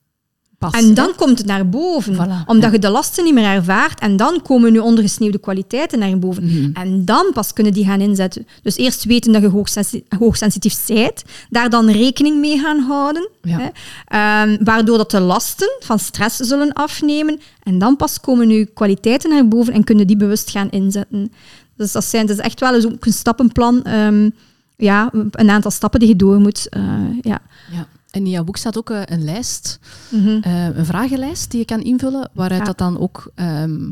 [0.71, 3.99] en dan komt het naar boven, omdat je de lasten niet meer ervaart.
[3.99, 6.45] En dan komen je ondergesneeuwde kwaliteiten naar boven.
[6.45, 6.69] Mhm.
[6.73, 8.47] En dan pas kunnen die gaan inzetten.
[8.61, 13.29] Dus eerst weten dat je hoogsensitief bent, daar dan rekening mee gaan houden.
[13.41, 13.67] Hè,
[14.07, 17.39] ehm, waardoor dat de lasten van stress zullen afnemen.
[17.63, 21.31] En dan pas komen je kwaliteiten naar boven en kunnen die bewust gaan inzetten.
[21.77, 23.87] Dus dat, zijn, dat is echt wel eens een stappenplan.
[23.87, 24.33] Um,
[24.77, 26.67] ja, een aantal stappen die je door moet.
[26.77, 26.83] Uh,
[27.21, 27.41] ja.
[27.71, 27.87] ja.
[28.13, 30.37] En in jouw boek staat ook eh, een lijst, mhm.
[30.41, 33.89] eh, een vragenlijst die je kan invullen, waaruit dat dan ook, ehm,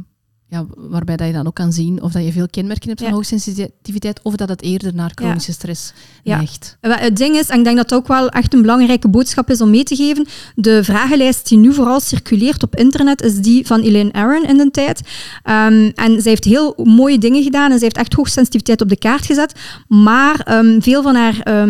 [0.48, 3.12] ja, waarbij dat je dan ook kan zien of dat je veel kenmerken hebt van
[3.12, 5.94] hoogsensitiviteit of dat het eerder naar chronische stress
[6.24, 6.78] neigt.
[6.82, 9.62] Het ding is, en ik denk dat het ook wel echt een belangrijke boodschap is
[9.62, 13.82] om mee te geven, de vragenlijst die nu vooral circuleert op internet is die van
[13.82, 15.00] Elaine Aron in de tijd.
[15.00, 18.98] Um, en zij heeft heel mooie dingen gedaan en ze heeft echt hoogsensitiviteit op de
[18.98, 21.66] kaart gezet, maar ehm, veel van haar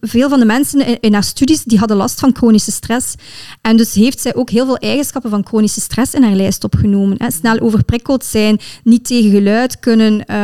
[0.00, 3.14] veel van de mensen in, haar studies die hadden last van chronische stress.
[3.60, 7.16] En dus heeft zij ook heel veel eigenschappen van chronische stress in haar lijst opgenomen.
[7.18, 7.30] Hè.
[7.30, 10.34] Snel overprikkeld zijn, niet tegen geluid kunnen,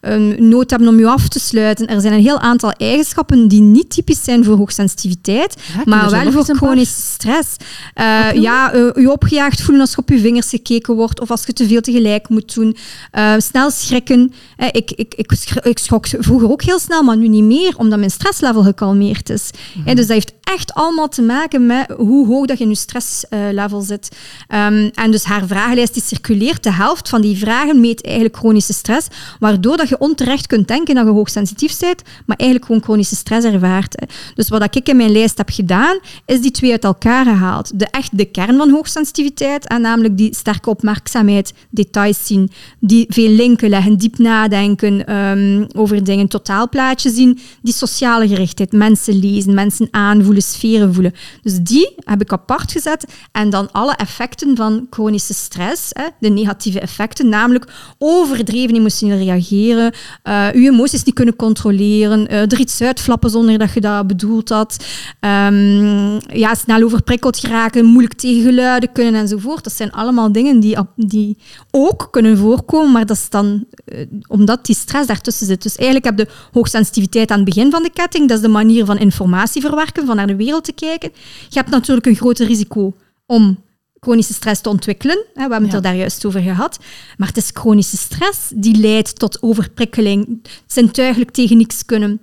[0.00, 1.86] um, nood hebben om je af te sluiten.
[1.86, 6.56] Er zijn een heel aantal eigenschappen die niet typisch zijn voor hoogsensitiviteit, maar wel voor
[6.56, 7.56] chronische stress.
[7.94, 11.46] Uh, ja, uh, je opgejaagd voelen als je op je vingers gekeken wordt of als
[11.46, 12.76] je te veel tegelijk moet doen.
[13.12, 14.32] Uh, snel schrikken.
[14.72, 15.32] ik, ik, ik,
[15.62, 19.50] ik schrok vroeger ook heel snel, maar nu niet meer, omdat mijn stresslevel gekalmeerd is.
[19.84, 22.76] Hè, dus dat heeft echt allemaal te maken met hoe hoog dat je in je
[22.76, 24.16] stresslevel zit.
[24.48, 28.72] Ehm, en dus haar vragenlijst die circuleert, de helft van die vragen meet eigenlijk chronische
[28.72, 29.08] stress,
[29.38, 33.46] waardoor dat je onterecht kunt denken dat je hoogsensitief bent, maar eigenlijk gewoon chronische stress
[33.46, 34.06] ervaart.
[34.34, 37.78] Dus wat ik in mijn lijst heb gedaan, is die twee uit elkaar gehaald.
[37.78, 42.50] De echt de kern van hoogsensitiviteit, en namelijk die sterke opmerkzaamheid, details zien,
[42.80, 49.18] die veel linken leggen, diep nadenken um, over dingen, totaalplaatje zien, die sociale gerichtheid, mensen
[49.18, 51.14] lezen, mensen aanvoelen, sferen voelen.
[51.42, 56.28] Dus die heb ik apart gezet en dan alle effecten van chronische stress, hè, de
[56.28, 59.92] negatieve effecten, namelijk overdreven emotioneel reageren,
[60.24, 64.48] uh, je emoties niet kunnen controleren, uh, er iets uitflappen zonder dat je dat bedoeld
[64.48, 64.84] had,
[65.20, 69.64] um, ja, snel overprikkeld geraken, moeilijk tegen geluiden kunnen enzovoort.
[69.64, 71.36] Dat zijn allemaal dingen die, die
[71.70, 75.62] ook kunnen voorkomen, maar dat is dan uh, omdat die stress daartussen zit.
[75.62, 78.98] Dus eigenlijk heb je hoogsensitiviteit aan het begin van de ketting, dat de manier van
[78.98, 81.10] informatie verwerken, van naar de wereld te kijken.
[81.48, 82.94] Je hebt natuurlijk een groter risico
[83.26, 83.64] om
[84.00, 85.16] chronische stress te ontwikkelen.
[85.34, 86.78] We hebben het er daar juist over gehad.
[87.16, 92.20] Maar het is chronische stress die leidt tot overprikkeling, zintuigelijk tegen niks kunnen.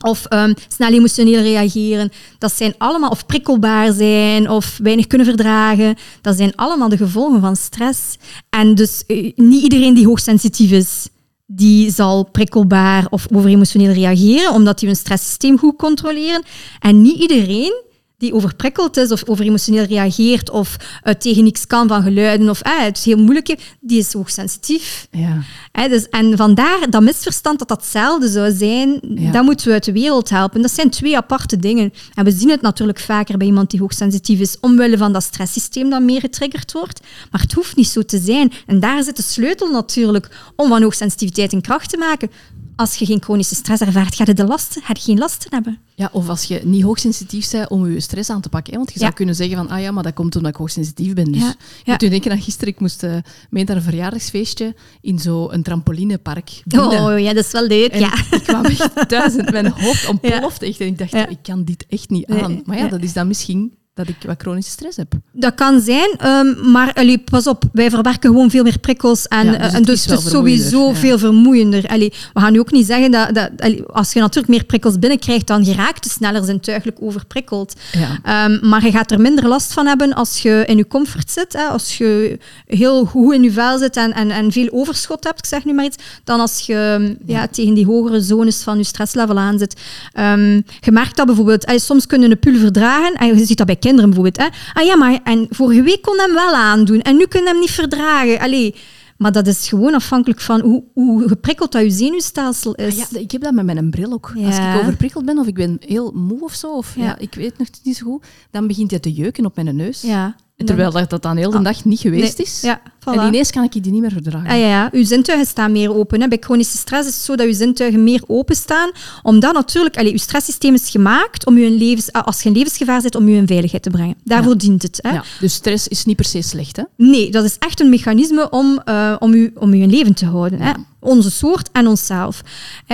[0.00, 2.12] Of um, snel emotioneel reageren.
[2.38, 5.96] Dat zijn allemaal, of prikkelbaar zijn, of weinig kunnen verdragen.
[6.20, 8.16] Dat zijn allemaal de gevolgen van stress.
[8.50, 11.08] En dus uh, niet iedereen die hoogsensitief is,
[11.56, 16.42] die zal prikkelbaar of overemotioneel reageren, omdat die hun stresssysteem goed controleren.
[16.80, 17.82] En niet iedereen
[18.18, 22.80] die overprikkeld is of overemotioneel reageert of uh, tegen niks kan van geluiden of uh,
[22.80, 25.06] het is heel moeilijk, die is hoogsensitief.
[25.10, 25.38] Ja.
[25.78, 29.30] Uh, dus, en vandaar dat misverstand dat datzelfde zou zijn, ja.
[29.30, 30.62] dat moeten we uit de wereld helpen.
[30.62, 31.92] Dat zijn twee aparte dingen.
[32.14, 35.90] En we zien het natuurlijk vaker bij iemand die hoogsensitief is, omwille van dat stresssysteem
[35.90, 37.00] dat meer getriggerd wordt.
[37.30, 38.52] Maar het hoeft niet zo te zijn.
[38.66, 42.30] En daar zit de sleutel natuurlijk om van hoogsensitiviteit een kracht te maken
[42.76, 45.78] als je geen chronische stress ervaart, ga je de lasten, ga je geen lasten hebben.
[45.94, 48.72] Ja, of als je niet hoogsensitief bent om je stress aan te pakken.
[48.72, 48.78] Hè?
[48.78, 51.32] Want je zou kunnen zeggen van, ah ja, maar dat komt omdat ik hoogsensitief ben.
[51.32, 51.54] Dus ja.
[51.84, 51.96] ja.
[51.96, 53.16] toen denk ik aan gisteren, ik moest uh,
[53.50, 56.62] mee naar een verjaardagsfeestje in zo'n trampolinepark.
[56.64, 57.12] Binnen.
[57.12, 58.14] Oh ja, dat is wel leuk, en ja.
[58.30, 60.80] ik kwam echt thuis en mijn hoofd ontplofte echt.
[60.80, 62.62] En ik dacht, ik kan dit echt niet aan.
[62.64, 65.12] Maar ja, dat is dan misschien dat ik wat chronische stress heb.
[65.32, 69.46] Dat kan zijn, um, maar allee, pas op, wij verwerken gewoon veel meer prikkels en,
[69.46, 70.94] ja, dus, en dus het is sowieso ja.
[70.94, 71.86] veel vermoeiender.
[71.86, 74.98] Allee, we gaan nu ook niet zeggen dat, dat allee, als je natuurlijk meer prikkels
[74.98, 77.74] binnenkrijgt, dan geraakt je sneller zintuigelijk overprikkeld.
[77.92, 78.46] Ja.
[78.46, 81.52] Um, maar je gaat er minder last van hebben als je in je comfort zit,
[81.52, 85.38] hè, als je heel goed in je vel zit en, en, en veel overschot hebt,
[85.38, 87.46] ik zeg nu maar iets, dan als je ja.
[87.46, 89.80] tegen die hogere zones van je stresslevel aan zit.
[90.18, 93.66] Um, je merkt dat bijvoorbeeld, allee, soms kunnen een pul verdragen en je ziet dat
[93.66, 94.36] bij kinderen bijvoorbeeld.
[94.36, 94.80] Hè.
[94.80, 97.70] Ah ja, maar en vorige week kon hem wel aandoen en nu kun hem niet
[97.70, 98.38] verdragen.
[98.38, 98.74] Allee,
[99.16, 103.00] maar dat is gewoon afhankelijk van hoe, hoe geprikkeld dat je zenuwstelsel is.
[103.00, 104.32] Ah ja, ik heb dat met mijn bril ook.
[104.34, 104.46] Ja.
[104.46, 107.18] Als ik overprikkeld ben of ik ben heel moe of zo, of ja.
[107.18, 110.02] ik weet nog niet zo goed, dan begint het te jeuken op mijn neus.
[110.02, 110.36] Ja.
[110.56, 112.46] Terwijl dat, dat dan heel de dag niet geweest nee.
[112.46, 112.60] is.
[112.60, 113.20] Ja, voilà.
[113.20, 114.48] En ineens kan ik die niet meer verdragen.
[114.48, 114.88] Ah, ja, ja.
[114.92, 116.20] Uw zintuigen staan meer open.
[116.20, 116.28] Hè.
[116.28, 118.90] Bij chronische stress is het zo dat uw zintuigen meer openstaan.
[119.22, 123.00] Omdat natuurlijk, allee, uw stresssysteem is gemaakt om u een levens, als je een levensgevaar
[123.00, 124.16] zit, om u in veiligheid te brengen.
[124.24, 124.58] Daarvoor ja.
[124.58, 124.98] dient het.
[125.02, 125.12] Hè.
[125.12, 126.82] Ja, dus stress is niet per se slecht, hè?
[126.96, 130.26] Nee, dat is echt een mechanisme om, uh, om, u, om u in leven te
[130.26, 130.60] houden.
[130.60, 130.72] Hè.
[131.00, 132.42] Onze soort en onszelf.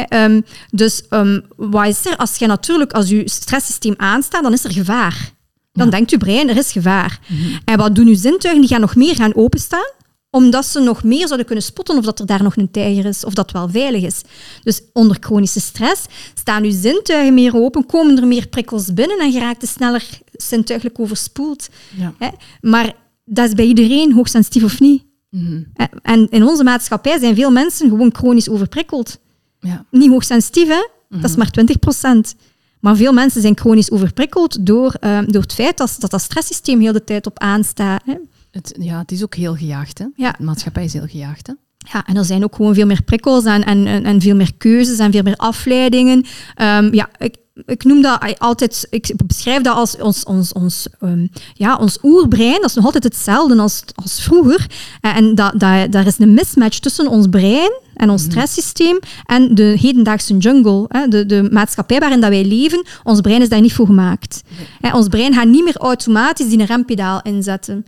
[0.08, 2.16] Um, dus um, wat is er?
[2.16, 5.32] Als je natuurlijk, als uw stresssysteem aanstaat, dan is er gevaar.
[5.72, 5.90] Dan ja.
[5.90, 7.20] denkt je brein, er is gevaar.
[7.26, 7.60] Mm -hmm.
[7.64, 8.60] En wat doen uw zintuigen?
[8.60, 9.90] Die gaan nog meer gaan openstaan,
[10.30, 13.24] omdat ze nog meer zouden kunnen spotten of dat er daar nog een tijger is,
[13.24, 14.22] of dat wel veilig is.
[14.62, 16.04] Dus onder chronische stress
[16.34, 21.68] staan uw zintuigen meer open, komen er meer prikkels binnen en geraakt sneller zintuigelijk overspoeld.
[21.96, 22.14] Ja.
[22.60, 22.94] Maar
[23.24, 25.02] dat is bij iedereen, hoogsensitief of niet.
[25.30, 25.88] Mm -hmm.
[26.02, 29.18] En in onze maatschappij zijn veel mensen gewoon chronisch overprikkeld.
[29.60, 29.84] Ja.
[29.90, 30.74] Niet hoogsensitief, hè?
[30.74, 31.20] Mm -hmm.
[31.20, 32.34] dat is maar 20 procent.
[32.80, 36.80] Maar veel mensen zijn chronisch overprikkeld door, uh, door het feit dat, dat dat stresssysteem
[36.80, 38.02] heel de tijd op aanstaat.
[38.04, 38.14] Hè.
[38.50, 39.98] Het, ja, het is ook heel gejaagd.
[39.98, 40.04] Hè?
[40.14, 40.34] Ja.
[40.38, 41.46] De maatschappij is heel gejaagd.
[41.46, 41.52] Hè?
[41.92, 44.98] Ja, en er zijn ook gewoon veel meer prikkels en, en, en veel meer keuzes
[44.98, 46.24] en veel meer afleidingen.
[46.56, 51.30] Um, ja, ik, ik noem dat altijd, ik beschrijf dat als ons, ons, ons, um,
[51.54, 54.66] ja, ons oerbrein, dat is nog altijd hetzelfde als, als vroeger.
[55.00, 59.76] En dat, dat, daar is een mismatch tussen ons brein en ons stresssysteem en de
[59.80, 62.84] hedendaagse jungle, hè, de, de maatschappij waarin dat wij leven.
[63.02, 64.42] Ons brein is daar niet voor gemaakt.
[64.80, 64.92] Nee.
[64.92, 67.86] Ons brein gaat niet meer automatisch die rempedaal inzetten.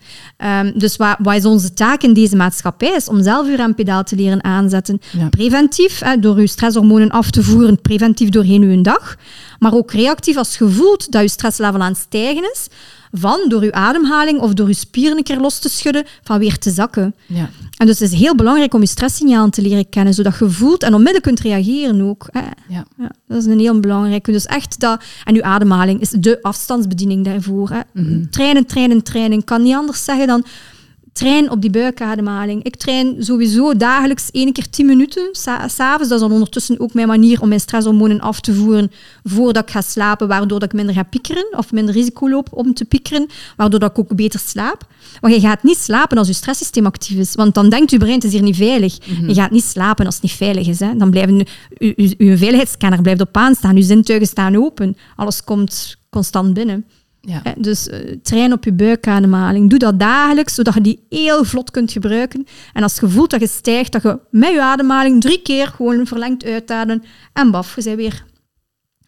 [0.60, 2.94] Um, dus wat, wat is onze taak in deze maatschappij?
[2.96, 5.00] Is om zelf uw rempedaal te leren aanzetten.
[5.18, 5.28] Ja.
[5.28, 9.16] Preventief, hè, door uw stresshormonen af te voeren, preventief doorheen uw dag.
[9.58, 12.68] Maar ook reactief als je voelt dat je stresslevel aan het stijgen is
[13.12, 16.58] van door je ademhaling of door je spieren een keer los te schudden, van weer
[16.58, 17.14] te zakken.
[17.26, 17.50] Ja.
[17.76, 20.82] En dus het is heel belangrijk om je stresssignalen te leren kennen, zodat je voelt
[20.82, 22.28] en onmiddellijk kunt reageren ook.
[22.30, 22.40] Hè.
[22.68, 22.84] Ja.
[22.96, 24.32] Ja, dat is een heel belangrijke.
[24.32, 25.02] Dus echt dat...
[25.24, 27.68] En uw ademhaling is de afstandsbediening daarvoor.
[27.68, 27.80] Hè.
[27.92, 28.24] Mhm.
[28.30, 29.38] Trainen, trainen, trainen.
[29.38, 30.44] Ik kan niet anders zeggen dan
[31.12, 32.62] train op die buikademhaling.
[32.62, 36.08] Ik train sowieso dagelijks één keer tien minuten, sa- s'avonds.
[36.08, 38.90] Dat is dan ondertussen ook mijn manier om mijn stresshormonen af te voeren
[39.24, 42.74] voordat ik ga slapen, waardoor dat ik minder ga piekeren of minder risico loop om
[42.74, 44.86] te piekeren, waardoor dat ik ook beter slaap.
[45.20, 48.14] Maar je gaat niet slapen als je stresssysteem actief is, want dan denkt je brein,
[48.14, 48.98] het is hier niet veilig.
[49.26, 50.80] Je gaat niet slapen als het niet veilig is.
[50.80, 50.96] Hè.
[50.96, 51.36] Dan blijven
[51.78, 56.84] je- je veiligheidsscanner blijft op aanstaan, je zintuigen staan open, alles komt constant binnen.
[57.24, 57.42] Ja.
[57.58, 59.70] Dus eh, train op je buikademhaling.
[59.70, 62.46] Doe dat dagelijks, zodat je die heel vlot kunt gebruiken.
[62.72, 66.06] En als je voelt dat je stijgt, dat je met je ademhaling drie keer gewoon
[66.06, 68.24] verlengd uitademen en baf, je bent weer.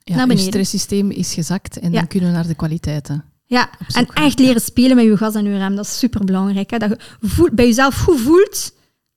[0.05, 0.47] Ja, Naar je beneden.
[0.53, 1.99] stresssysteem is gezakt en Ja.
[1.99, 3.25] dan kunnen we naar de kwaliteiten.
[3.47, 5.77] Ja, en gaan, echt leren spelen met je gas en je rem.
[5.77, 6.71] Dat is superbelangrijk.
[6.71, 6.79] Hè?
[6.79, 8.73] Dat je voelt, bij jezelf goed voelt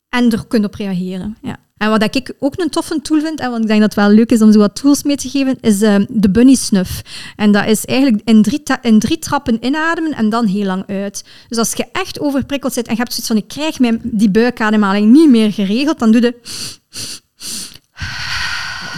[0.10, 1.38] en er kunt op reageren.
[1.42, 1.58] Ja.
[1.78, 4.16] En wat ik ook een toffe tool vind, en want ik denk dat het wel
[4.16, 7.02] leuk is om zo wat tools mee te geven, is eh, de bunny snuff.
[7.36, 11.24] En dat is eigenlijk in drie, in drie trappen inademen en dan heel lang uit.
[11.48, 14.30] Dus als je echt overprikkeld zit en je hebt zoiets van ik krijg mijn, die
[14.30, 16.36] buikademhaling niet meer geregeld, dan doe je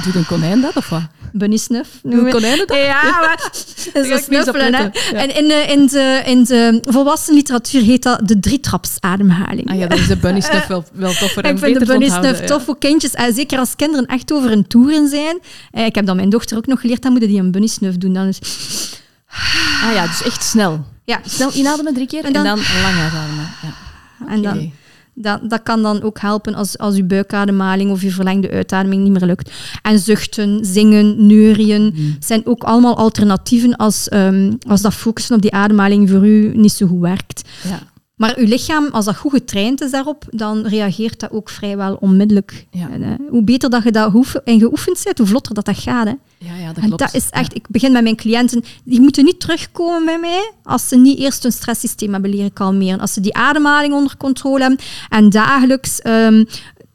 [0.03, 1.01] Doet een konijn dat of wat?
[1.33, 1.89] bunny snuff.
[2.03, 2.77] Noemen we- konijnen dat?
[2.77, 3.37] Ja, maar
[3.93, 4.73] dat is dat snuffelen.
[4.75, 4.81] Hè.
[4.83, 4.91] Ja.
[5.11, 9.69] En in de, in, de, in de volwassen literatuur heet dat de drietrapsademhaling.
[9.69, 12.09] Ah ja, dan is de bunny snuff wel, wel toffer en ik vind de bunny
[12.09, 13.13] snuff tof voor kindjes.
[13.13, 15.39] En zeker als kinderen echt over een toeren zijn.
[15.71, 17.01] Eh, ik heb dat mijn dochter ook nog geleerd.
[17.01, 18.13] Dan moeten die een bunny snuff doen.
[18.13, 18.39] Dan is,
[19.83, 20.85] Ah ja, dus echt snel.
[21.05, 23.49] ja, Snel inademen drie keer en En dan, dan- lang uitademen.
[23.61, 24.27] Ja.
[24.27, 24.71] en dan.
[25.22, 29.11] Dat, dat kan dan ook helpen als, als je buikademhaling of je verlengde uitademing niet
[29.11, 29.51] meer lukt.
[29.82, 32.01] En zuchten, zingen, neurien Mhm.
[32.20, 36.72] zijn ook allemaal alternatieven als, ehm, als dat focussen op die ademhaling voor u niet
[36.72, 37.49] zo goed werkt.
[37.70, 37.80] Ja.
[38.20, 42.65] Maar uw lichaam, als dat goed getraind is daarop, dan reageert dat ook vrijwel onmiddellijk.
[42.72, 42.89] Ja.
[42.89, 44.13] En, eh, hoe beter dat je dat
[44.43, 46.07] en geoefend bent, hoe vlotter dat dat gaat.
[46.07, 46.13] Hè.
[46.38, 46.99] Ja, ja, dat En klopt.
[46.99, 50.88] dat is echt, ik begin met mijn cliënten, die moeten niet terugkomen bij mij als
[50.88, 52.99] ze niet eerst hun stresssysteem hebben leren kalmeren.
[52.99, 56.43] Als ze die ademhaling onder controle hebben en dagelijks, ehm,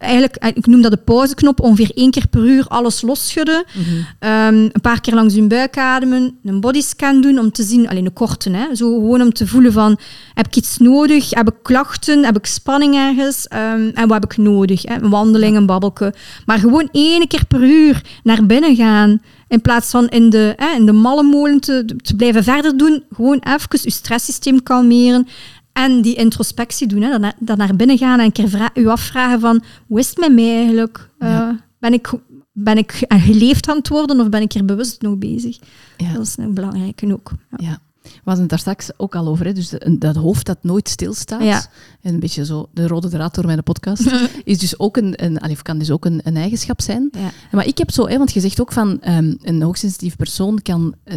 [0.04, 3.64] eigenlijk, eh, ik noem dat de pauzeknop, ongeveer één keer per uur alles losschudden.
[3.74, 3.84] Mhm.
[4.18, 8.04] Ehm, een paar keer langs hun buik ademen, een bodyscan doen om te zien, alleen
[8.04, 9.98] een korte, hè, zo gewoon om te voelen van,
[10.34, 11.30] heb ik iets nodig?
[11.30, 12.24] Heb ik klachten?
[12.24, 13.48] Heb ik spanning ergens?
[13.48, 14.82] Ehm, en wat heb ik nodig?
[14.82, 14.94] Hè?
[15.02, 16.14] Een wandeling, een babbelke.
[16.46, 19.20] Maar gewoon één keer per uur naar binnen gaan.
[19.48, 23.04] In plaats van in de, hè, in de malle molen te, te blijven verder doen,
[23.14, 25.26] gewoon even je stresssysteem kalmeren.
[25.74, 29.62] En die introspectie doen, hè, dan, naar- binnen gaan en een keer u afvragen van,
[29.86, 31.10] hoe is het met mij eigenlijk?
[31.18, 31.48] Eh,
[31.78, 32.12] ben, ik,
[32.52, 35.58] ben ik eh, geleefd aan het worden of ben ik er bewust nog bezig?
[35.96, 36.12] Ja.
[36.12, 37.32] Dat is een belangrijke ook.
[37.50, 37.56] Ja.
[37.66, 37.78] Ja.
[38.02, 39.46] We hadden het daar straks ook al over.
[39.46, 39.52] Hè?
[39.52, 41.42] Dus de- dat hoofd dat nooit stilstaat.
[41.42, 41.66] Ja.
[42.02, 44.10] En een beetje zo de rode draad door mijn podcast.
[44.44, 47.08] is dus ook een, een, allee, kan dus ook een, een eigenschap zijn.
[47.12, 47.30] Ja.
[47.52, 50.94] Maar ik heb zo, hè, want je zegt ook van ehm, een hoogsensitief persoon kan
[51.04, 51.16] eh,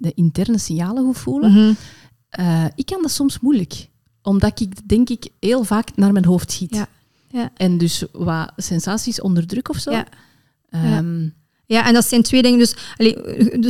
[0.00, 1.52] de interne signalen goed voelen.
[1.52, 1.72] Mhm.
[2.28, 3.88] Eh, ik kan dat soms moeilijk.
[4.22, 6.74] Omdat ik, denk ik, heel vaak naar mijn hoofd schiet.
[6.74, 6.88] Ja.
[7.30, 7.50] Ja.
[7.56, 9.90] En dus wat sensaties onderdruk of zo.
[9.90, 10.06] Ja.
[10.70, 11.28] Ehm,
[11.70, 12.58] Ja, en dat zijn twee dingen.
[12.58, 12.74] Dus,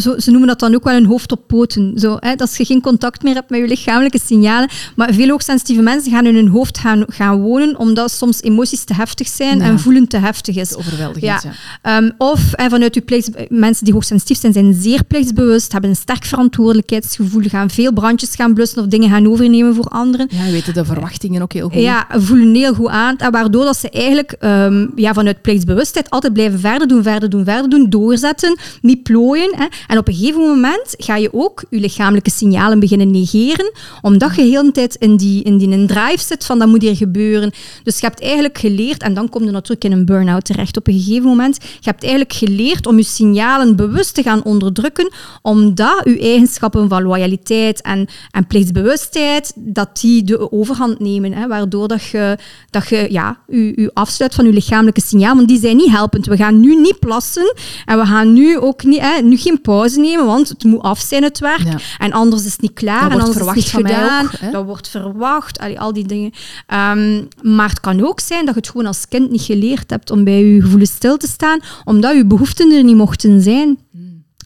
[0.02, 1.92] zo, ze noemen dat dan ook wel een hoofd op poten.
[1.98, 4.68] Zo, hè, dat je geen contact meer hebt met je lichamelijke signalen.
[4.96, 8.94] Maar veel hoogsensitieve mensen gaan in hun hoofd gaan, gaan wonen, omdat soms emoties te
[8.94, 9.64] heftig zijn Ja.
[9.64, 10.76] en voelen te heftig is.
[10.76, 11.50] overweldigend, Ja.
[11.82, 11.96] ja.
[11.96, 15.96] Ehm, of en vanuit uw plichts, mensen die hoogsensitief zijn, zijn zeer plichtsbewust, hebben een
[15.96, 20.26] sterk verantwoordelijkheidsgevoel, gaan veel brandjes gaan blussen of dingen gaan overnemen voor anderen.
[20.30, 21.80] Ja, we weten de verwachtingen ook heel goed.
[21.80, 23.16] Ja, voelen heel goed aan.
[23.16, 27.44] En waardoor dat ze eigenlijk ehm, ja, vanuit plichtsbewustheid altijd blijven verder doen, verder doen,
[27.44, 29.56] verder doen, doorzetten, niet plooien.
[29.56, 29.66] Hè.
[29.86, 33.72] En op een gegeven moment ga je ook je lichamelijke signalen beginnen negeren,
[34.02, 36.82] omdat je heel de tijd in die, in die een drive zit van dat moet
[36.82, 37.52] hier gebeuren.
[37.82, 40.86] Dus je hebt eigenlijk geleerd, en dan kom je natuurlijk in een burn-out terecht op
[40.86, 45.12] een gegeven moment, je hebt eigenlijk geleerd om je signalen bewust te gaan onderdrukken,
[45.42, 51.32] omdat je eigenschappen van loyaliteit en, en plichtsbewustheid, dat die de overhand nemen.
[51.32, 52.38] Hè, waardoor dat je,
[52.70, 56.26] dat je ja, je, afsluit van je lichamelijke signaal, want die zijn niet helpend.
[56.26, 57.54] We gaan nu niet plassen
[57.84, 61.00] en we gaan nu ook niet, hè, nu geen pauze nemen, want het moet af
[61.00, 61.64] zijn het werk.
[61.64, 61.78] Ja.
[61.98, 64.24] En anders is het niet klaar Dat en wordt anders is het niet gedaan.
[64.24, 66.32] ook, dat wordt verwacht, allee, al die dingen.
[66.66, 70.10] Ehm, maar het kan ook zijn dat je het gewoon als kind niet geleerd hebt
[70.10, 73.78] om bij je gevoelens stil te staan, omdat je behoeften er niet mochten zijn.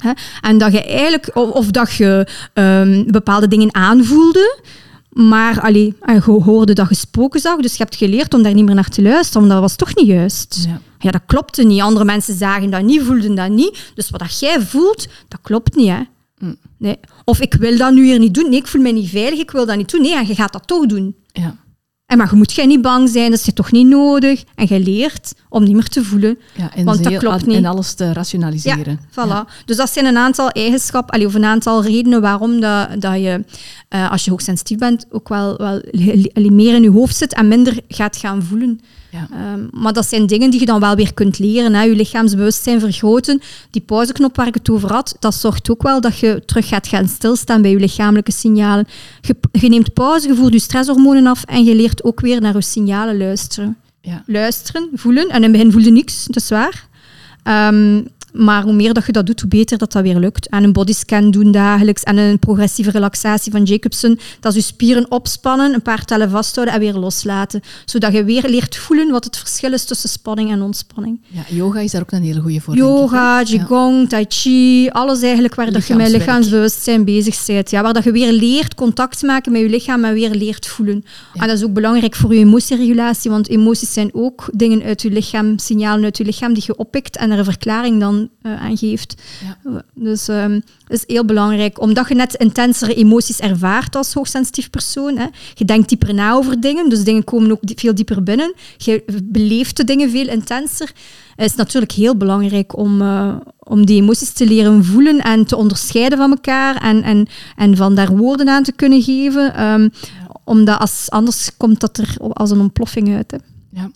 [0.02, 0.12] Hè?
[0.40, 4.60] En dat je eigenlijk, of, of dat je ehm, bepaalde dingen aanvoelde,
[5.12, 8.64] maar allee, je hoorde dat je spoken zag, dus je hebt geleerd om daar niet
[8.64, 10.64] meer naar te luisteren, want dat was toch niet juist.
[10.68, 10.80] Ja.
[10.98, 11.80] Ja, dat klopte niet.
[11.80, 13.92] Andere mensen zagen dat niet, voelden dat niet.
[13.94, 15.88] Dus wat dat jij voelt, dat klopt niet.
[15.88, 16.00] Hè?
[16.38, 16.56] Mm.
[16.78, 16.98] Nee.
[17.24, 18.50] Of ik wil dat nu hier niet doen.
[18.50, 20.00] Nee, ik voel me niet veilig, ik wil dat niet doen.
[20.00, 21.16] Nee, en je gaat dat toch doen.
[21.32, 21.56] Ja.
[22.12, 24.44] En maar je moet jij niet bang zijn, dat is je toch niet nodig.
[24.54, 26.38] En je leert om niet meer te voelen.
[26.56, 27.64] Ja, en, Want dat klopt en niet.
[27.64, 29.00] alles te rationaliseren.
[29.10, 29.64] Voilà.
[29.64, 33.44] Dus dat zijn een aantal eigenschappen, of een aantal redenen waarom dat, dat je,
[33.88, 35.82] eh, als je hoogsensitief bent, ook wel, wel
[36.50, 38.80] meer in je hoofd zit en minder gaat gaan voelen.
[39.12, 39.28] Ja.
[39.32, 41.74] Ehm, maar dat zijn dingen die je dan wel weer kunt leren.
[41.74, 41.82] Hè.
[41.82, 43.40] Je lichaamsbewustzijn vergroten.
[43.70, 46.86] Die pauzeknop waar ik het over had, dat zorgt ook wel dat je terug gaat
[46.88, 48.86] gaan stilstaan bij je lichamelijke signalen.
[49.20, 52.54] Je, je neemt pauze, je voert je stresshormonen af en je leert ook weer naar
[52.54, 54.22] je signalen luisteren Ja.
[54.26, 55.28] luisteren, voelen.
[55.28, 56.86] En in het begin voelde niks, dat is waar.
[57.42, 58.00] Ehm,
[58.32, 60.48] maar hoe meer dat je dat doet, hoe beter dat dat weer lukt.
[60.48, 64.18] En een bodyscan doen dagelijks en een progressieve relaxatie van Jacobson.
[64.40, 67.60] Dat is je spieren opspannen, een paar tellen vasthouden en weer loslaten.
[67.84, 71.20] Zodat je weer leert voelen wat het verschil is tussen spanning en ontspanning.
[71.28, 72.74] Ja, yoga is daar ook een hele goede voor.
[72.74, 73.42] ik, Yoga.
[73.42, 77.70] Qigong, Tai Chi, alles eigenlijk waar dat je met lichaamsbewustzijn bezig bent.
[77.70, 81.04] Ja, waar dat je weer leert contact maken met je lichaam en weer leert voelen.
[81.34, 81.40] Ja.
[81.40, 85.10] En dat is ook belangrijk voor je emotieregulatie, want emoties zijn ook dingen uit je
[85.10, 88.76] lichaam, signalen uit je lichaam die je oppikt en er een verklaring dan eh, aan
[88.76, 89.22] geeft.
[89.64, 89.84] Ja.
[89.94, 90.60] Dus ehm
[90.92, 95.16] dat is heel belangrijk, omdat je net intensere emoties ervaart als hoogsensitief persoon.
[95.16, 95.26] Hè.
[95.54, 98.54] Je denkt dieper na over dingen, dus dingen komen ook veel dieper binnen.
[98.76, 100.92] Je beleeft de dingen veel intenser.
[101.36, 105.56] Het is natuurlijk heel belangrijk om, eh, om die emoties te leren voelen en te
[105.56, 109.54] onderscheiden van elkaar en, en, en van daar woorden aan te kunnen geven.
[109.54, 109.88] ehm,
[110.44, 113.30] Omdat als, anders komt dat er als een ontploffing uit.
[113.30, 113.36] Hè.
[113.70, 113.90] Ja.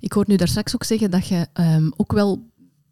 [0.00, 2.47] Ik hoor nu daar straks ook zeggen dat je ehm, ook wel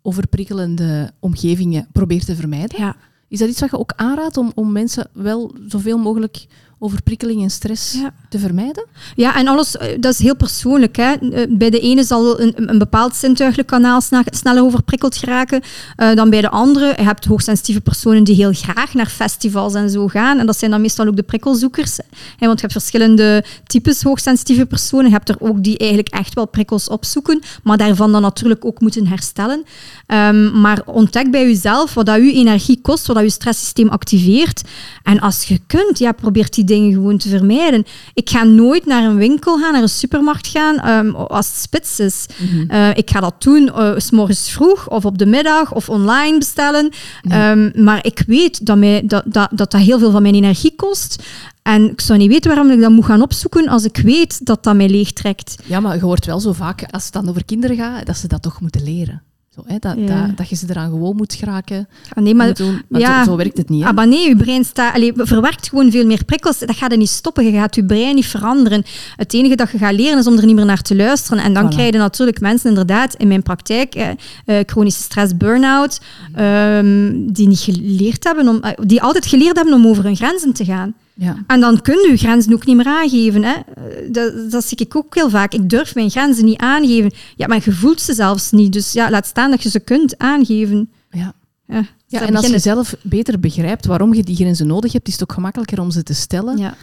[0.06, 2.80] overprikkelende omgevingen probeert te vermijden.
[2.80, 2.96] Ja.
[3.28, 6.46] Is dat iets wat je ook aanraadt om, om mensen wel zoveel mogelijk
[6.86, 8.12] overprikkeling en stress Ja.
[8.28, 8.86] te vermijden?
[9.16, 10.96] Ja, en alles, eh, dat is heel persoonlijk.
[10.96, 11.12] Hè.
[11.12, 15.60] Eh, Bij de ene zal een, een bepaald zintuigelijk kanaal sneller overprikkeld geraken
[15.96, 16.86] eh, dan bij de andere.
[16.96, 20.38] Je hebt hoogsensitieve personen die heel graag naar festivals en zo gaan.
[20.38, 21.96] En dat zijn dan meestal ook de prikkelzoekers.
[22.36, 25.06] Hè, want je hebt verschillende types hoogsensitieve personen.
[25.06, 28.80] Je hebt er ook die eigenlijk echt wel prikkels opzoeken, maar daarvan dan natuurlijk ook
[28.80, 29.64] moeten herstellen.
[30.06, 34.62] Ehm, maar ontdek bij jezelf wat dat je energie kost, wat dat je stresssysteem activeert.
[35.02, 37.84] En als je kunt, ja, probeer die dingen gewoon te vermijden.
[38.14, 42.00] Ik ga nooit naar een winkel gaan, naar een supermarkt gaan, ehm, als het spits
[42.00, 42.26] is.
[42.68, 46.38] Eh, ik ga dat doen eh, s morgens vroeg of op de middag of online
[46.38, 46.90] bestellen.
[47.28, 50.74] Ehm, maar ik weet dat, mij, dat, dat, dat dat heel veel van mijn energie
[50.76, 51.22] kost.
[51.62, 54.64] En ik zou niet weten waarom ik dat moet gaan opzoeken als ik weet dat
[54.64, 55.56] dat mij leegtrekt.
[55.64, 58.28] Ja, maar je hoort wel zo vaak, als het dan over kinderen gaat, dat ze
[58.28, 59.22] dat toch moeten leren.
[59.56, 59.76] Zo, hè?
[59.78, 60.26] Dat, Ja.
[60.26, 61.88] dat, dat je ze eraan gewoon moet geraken.
[62.14, 62.82] Ah, nee, maar doen.
[62.88, 63.24] Maar ja.
[63.24, 63.82] zo, zo werkt het niet.
[63.82, 63.88] Hè?
[63.88, 66.58] Ah, maar nee, je brein staat, allee, verwerkt gewoon veel meer prikkels.
[66.58, 67.44] Dat gaat er niet stoppen.
[67.44, 68.84] Je gaat je brein niet veranderen.
[69.16, 71.42] Het enige dat je gaat leren is om er niet meer naar te luisteren.
[71.44, 71.74] En dan Voilà.
[71.74, 74.08] krijg je natuurlijk mensen inderdaad in mijn praktijk, eh,
[74.44, 76.00] eh, chronische stress, burn-out,
[76.34, 80.52] ehm, die niet geleerd hebben, om, eh, die altijd geleerd hebben om over hun grenzen
[80.52, 80.94] te gaan.
[81.18, 81.36] Ja.
[81.46, 83.42] En dan kun je grenzen ook niet meer aangeven.
[83.42, 83.52] Hè.
[83.52, 85.52] Eh, Dat, dat zie ik ook heel vaak.
[85.52, 87.10] Ik durf mijn grenzen niet aangeven.
[87.36, 88.72] Ja, maar je voelt ze zelfs niet.
[88.72, 90.90] Dus ja, laat staan dat je ze kunt aangeven.
[91.10, 91.32] Ja.
[91.66, 95.06] Ja, Ja, daar en als je zelf beter begrijpt waarom je die grenzen nodig hebt,
[95.06, 96.74] is het ook gemakkelijker om ze te stellen, Ja.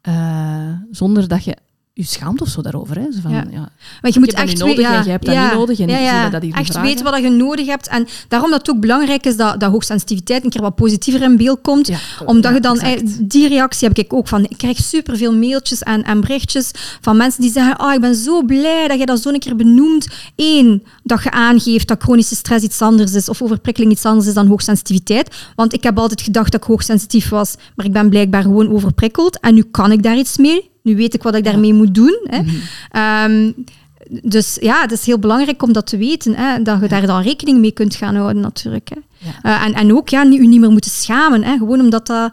[0.00, 1.56] eh, zonder dat je
[1.94, 2.96] je schaamt of zo daarover.
[2.98, 3.12] Hè?
[3.12, 3.44] Zo van, Ja.
[3.50, 3.68] ja.
[4.02, 5.78] Maar je moet echt niet nodig we- ja, en jij hebt dat ja, niet nodig
[5.78, 6.82] en ja, dat echt vragen?
[6.82, 7.88] weten wat je nodig hebt.
[7.88, 11.36] En daarom dat het ook belangrijk is dat, dat hoogsensitiviteit een keer wat positiever in
[11.36, 11.90] beeld komt.
[12.24, 13.30] Omdat je dan, exact.
[13.30, 16.70] die reactie heb ik ook van, ik krijg superveel mailtjes en, en berichtjes
[17.00, 19.56] van mensen die zeggen, oh, ik ben zo blij dat je dat zo een keer
[19.56, 20.08] benoemt.
[20.36, 24.34] Eén, dat je aangeeft dat chronische stress iets anders is of overprikkeling iets anders is
[24.34, 25.34] dan hoogsensitiviteit.
[25.56, 29.40] Want ik heb altijd gedacht dat ik hoogsensitief was, maar ik ben blijkbaar gewoon overprikkeld.
[29.40, 30.70] En nu kan ik daar iets mee.
[30.82, 32.20] Nu weet ik wat ik daarmee moet doen.
[32.24, 32.42] Hè.
[32.90, 33.52] Ehm,
[34.22, 36.34] dus ja, het is heel belangrijk om dat te weten.
[36.34, 38.88] Hè, dat je daar dan rekening mee kunt gaan houden natuurlijk.
[38.88, 39.28] Hè.
[39.42, 41.44] Eh, en, en ook ja, u niet meer moeten schamen.
[41.44, 42.32] Hè, gewoon omdat dat...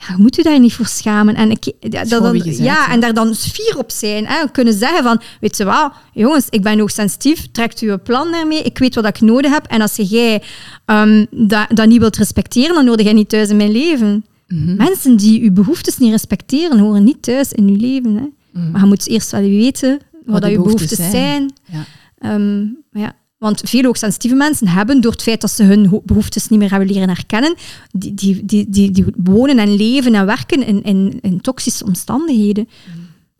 [0.00, 1.34] Ja, je moet u daar niet voor schamen.
[1.34, 2.92] En, ik, ja, dat gewoon dan, wie je bent, ja, hè.
[2.92, 4.26] en daar dan fier op zijn.
[4.26, 4.50] Hè.
[4.50, 8.62] Kunnen zeggen van, weet je wat, jongens, ik ben hoogsensitief, trekt u een plan daarmee,
[8.62, 9.66] ik weet wat ik nodig heb.
[9.66, 10.42] En als jij
[10.84, 14.24] ehm, dat, dat niet wilt respecteren, dan nodig jij niet thuis in mijn leven.
[14.48, 14.76] Mhm.
[14.76, 18.14] Mensen die uw behoeftes niet respecteren, horen niet thuis in uw leven.
[18.16, 18.26] Hè.
[18.52, 18.70] Mhm.
[18.70, 21.10] Maar je moet eerst wel weten wat, je behoeftes behoeftes zijn.
[21.10, 21.52] zijn.
[21.64, 21.84] Ja.
[22.18, 22.66] Ehm,
[23.02, 23.12] ja.
[23.38, 26.70] Want veel hoogsensitieve mensen hebben, door het feit dat ze hun ho- behoeftes niet meer
[26.70, 27.54] hebben leren herkennen,
[27.92, 32.68] die, die, die, die, die wonen en leven en werken in, in, in toxische omstandigheden.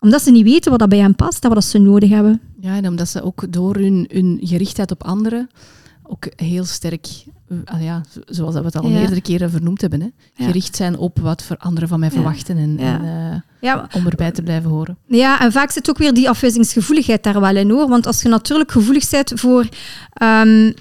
[0.01, 2.41] Omdat ze niet weten wat dat bij hen past en wat dat ze nodig hebben.
[2.61, 5.49] Ja, en omdat ze ook door hun, hun gerichtheid op anderen
[6.09, 7.07] ook heel sterk,
[7.49, 8.99] eh, ah ja, zo- zoals dat we het al Ja.
[8.99, 10.45] meerdere keren vernoemd hebben, hè, Ja.
[10.47, 14.43] gericht zijn op wat voor anderen van mij verwachten en, en, Ja, om erbij te
[14.43, 14.97] blijven horen.
[15.07, 17.89] Ja, en vaak zit ook weer die afwijzingsgevoeligheid daar wel in hoor.
[17.89, 19.69] Want als je natuurlijk gevoelig bent voor,
[20.13, 20.73] ehm,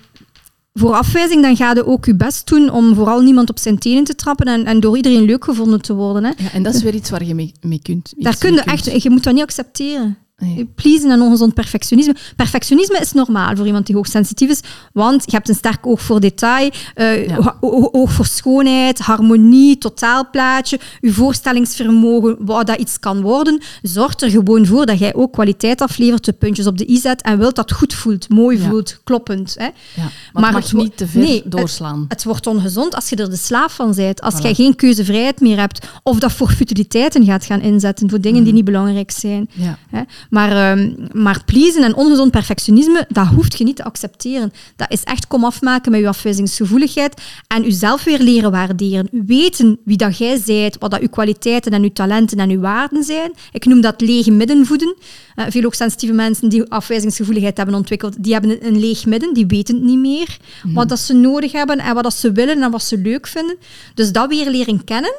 [0.74, 4.04] voor afwijzing, dan ga je ook je best doen om vooral niemand op zijn tenen
[4.04, 6.24] te trappen en, en door iedereen leuk gevonden te worden.
[6.24, 6.32] Hè.
[6.44, 8.14] Ja, en dat is weer iets waar je mee, mee kunt.
[8.18, 10.18] Daar kun je echt, je moet dat niet accepteren.
[10.42, 10.66] Nee.
[10.76, 12.16] Pleasen en ongezond perfectionisme.
[12.36, 14.60] Perfectionisme is normaal voor iemand die hoogsensitief is,
[14.94, 17.58] want je hebt een sterk oog voor detail, eh, Ja.
[17.62, 20.80] oog voor schoonheid, harmonie, totaalplaatje.
[21.02, 25.82] Je voorstellingsvermogen, wat dat iets kan worden, zorgt er gewoon voor dat jij ook kwaliteit
[25.82, 28.70] aflevert, de puntjes op de i zet en wilt dat het goed voelt, mooi Ja.
[28.70, 29.56] voelt, kloppend.
[29.58, 29.66] Hè.
[29.66, 32.06] Ja, maar, Maar het mag niet te ver nee, het- doorslaan.
[32.08, 34.22] Het wordt ongezond als je er de slaaf van bent.
[34.22, 34.42] Als Voilà.
[34.42, 35.88] jij geen keuzevrijheid meer hebt.
[36.04, 38.10] Of dat voor futiliteiten gaat gaan inzetten.
[38.10, 39.50] Voor dingen die niet belangrijk zijn.
[39.54, 39.78] ja.
[39.90, 40.02] Hè.
[40.30, 44.54] Maar, ehm, maar pleasen en ongezond perfectionisme, dat hoeft je niet te accepteren.
[44.76, 47.22] Dat is echt kom afmaken met je afwijzingsgevoeligheid.
[47.48, 49.08] En jezelf weer leren waarderen.
[49.12, 50.78] Weten wie dat jij bent.
[50.80, 53.32] Wat dat je kwaliteiten en je talenten en je waarden zijn.
[53.52, 54.96] Ik noem dat lege midden voeden.
[55.36, 59.34] Eh, veel hoogsensitieve mensen die afwijzingsgevoeligheid hebben ontwikkeld, die hebben een, een leeg midden.
[59.34, 60.38] Die weten het niet meer
[60.74, 63.58] wat dat ze nodig hebben en wat dat ze willen en wat ze leuk vinden.
[63.94, 65.14] Dus dat weer leren kennen.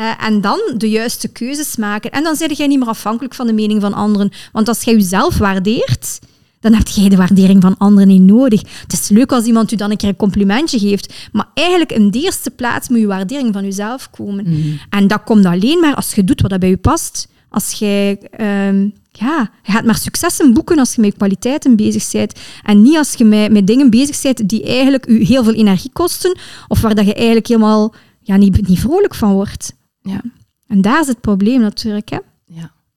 [0.00, 2.10] Eh, en dan de juiste keuzes maken.
[2.10, 4.30] En dan ben jij niet meer afhankelijk van de mening van anderen.
[4.52, 6.18] Want als jij jezelf waardeert,
[6.60, 8.60] dan heb jij de waardering van anderen niet nodig.
[8.82, 11.14] Het is leuk als iemand u dan een keer een complimentje geeft.
[11.32, 14.46] Maar eigenlijk in de eerste plaats moet je waardering van jezelf komen.
[14.90, 17.28] En dat komt alleen maar als je doet wat dat bij je past.
[17.48, 18.18] Als jij...
[18.30, 22.32] ehm, ja, je gaat maar successen boeken als je met kwaliteiten bezig bent.
[22.62, 25.90] En niet als je met, met dingen bezig bent die eigenlijk je heel veel energie
[25.92, 26.38] kosten.
[26.68, 29.78] Of waar dat je eigenlijk helemaal ja, niet, niet vrolijk van wordt.
[30.02, 30.22] Ja.
[30.66, 32.08] En daar is het probleem natuurlijk.
[32.08, 32.18] Hè?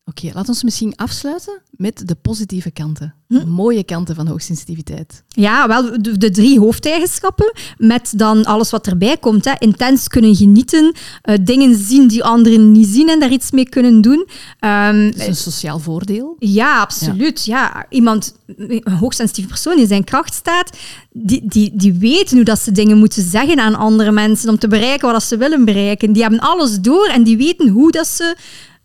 [0.06, 3.14] Oké, laat ons misschien afsluiten met de positieve kanten.
[3.28, 3.40] Hm?
[3.40, 5.24] De mooie kanten van hoogsensitiviteit.
[5.28, 9.46] Ja, wel de, de drie hoofdeigenschappen, met dan alles wat erbij komt.
[9.46, 9.52] Hè.
[9.58, 14.02] Intens kunnen genieten, eh, dingen zien die anderen niet zien en daar iets mee kunnen
[14.02, 14.28] doen.
[14.60, 16.36] Ehm, Dat is een sociaal voordeel.
[16.40, 17.46] ja, absoluut.
[17.46, 17.86] Ja.
[17.90, 20.78] Iemand, een hoogsensitieve persoon die in zijn kracht staat,
[21.12, 24.68] die, die, die weten hoe dat ze dingen moeten zeggen aan andere mensen om te
[24.68, 26.12] bereiken wat ze willen bereiken.
[26.14, 28.36] Die hebben alles door en die weten hoe dat ze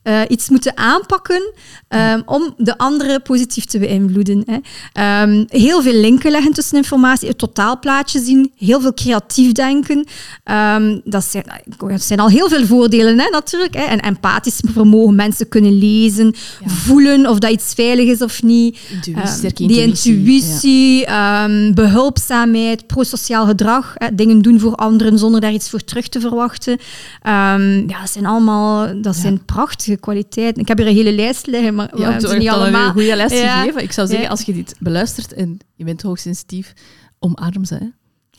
[0.09, 1.53] eh, iets moeten aanpakken
[1.89, 4.43] ehm, om de andere positief te beïnvloeden.
[4.47, 4.59] Hè.
[4.93, 10.07] Ehm, heel veel linken leggen tussen informatie, het totaalplaatje zien, heel veel creatief denken.
[10.45, 11.45] Ehm, dat, zijn,
[11.89, 13.75] dat zijn al heel veel voordelen hè, natuurlijk.
[13.75, 13.83] Hè.
[13.83, 16.35] En empathisch vermogen, mensen kunnen lezen,
[16.65, 18.79] voelen of dat iets veilig is of niet.
[18.93, 25.71] Intuïtie, die intuïtie, ehm, behulpzaamheid, prosociaal gedrag, hè, dingen doen voor anderen zonder daar iets
[25.71, 26.79] voor terug te verwachten.
[27.23, 30.63] Ja, dat zijn allemaal dat zijn prachtige kwaliteiten.
[30.63, 32.87] Ik heb hier een hele lijst liggen, maar we hebben ze niet allemaal.
[32.87, 33.61] een goede les Ja.
[33.61, 33.83] gegeven.
[33.83, 34.31] Ik zou zeggen, Ja.
[34.31, 36.73] als je dit beluistert en je bent hoogsensitief,
[37.19, 37.75] omarm ze.
[37.75, 37.87] Hè.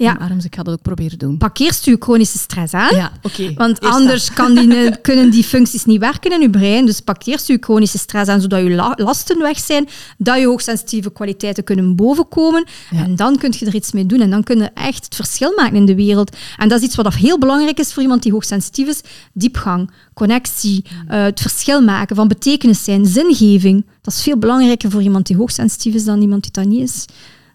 [0.05, 0.27] Ja.
[0.39, 0.45] Ze.
[0.47, 1.37] Ik ga dat ook proberen doen.
[1.37, 2.95] Pak eerst je chronische stress aan.
[2.95, 3.53] Ja, oké.
[3.53, 6.85] Want Eerst anders kan die, kunnen die functies niet werken in je brein.
[6.85, 9.87] Dus pak eerst je chronische stress aan, zodat je la- lasten weg zijn,
[10.17, 12.65] dat je hoogsensitieve kwaliteiten kunnen bovenkomen.
[12.91, 13.03] Ja.
[13.03, 14.19] En dan kun je er iets mee doen.
[14.19, 16.35] En dan kun je echt het verschil maken in de wereld.
[16.57, 19.01] En dat is iets wat heel belangrijk is voor iemand die hoogsensitief is.
[19.33, 21.09] Diepgang, connectie, Mm.
[21.09, 23.85] eh, het verschil maken, van betekenis zijn, zingeving.
[24.01, 27.05] Dat is veel belangrijker voor iemand die hoogsensitief is dan iemand die dat niet is.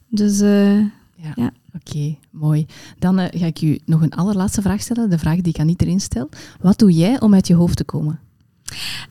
[0.09, 0.79] Dus eh,
[1.25, 1.33] Ja.
[1.35, 1.51] Ja.
[1.75, 2.67] Oké, mooi.
[2.99, 5.11] Dan eh, ga ik u nog een allerlaatste vraag stellen.
[5.11, 6.29] De vraag die ik aan iedereen stel.
[6.61, 8.21] Wat doe jij om uit je hoofd te komen?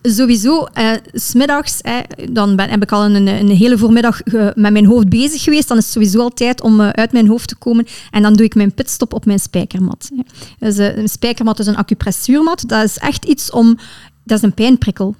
[0.01, 1.97] Sowieso, eh, smiddags, eh,
[2.31, 5.67] dan ben, heb ik al een, een hele voormiddag eh, met mijn hoofd bezig geweest.
[5.67, 7.85] Dan is het sowieso al tijd om eh, uit mijn hoofd te komen.
[8.11, 10.11] En dan doe ik mijn pitstop op mijn spijkermat.
[10.15, 10.23] hè.
[10.59, 12.63] Dus, een spijkermat is een acupressuurmat.
[12.67, 13.77] Dat is echt iets om...
[14.23, 15.15] Dat is een pijnprikkel.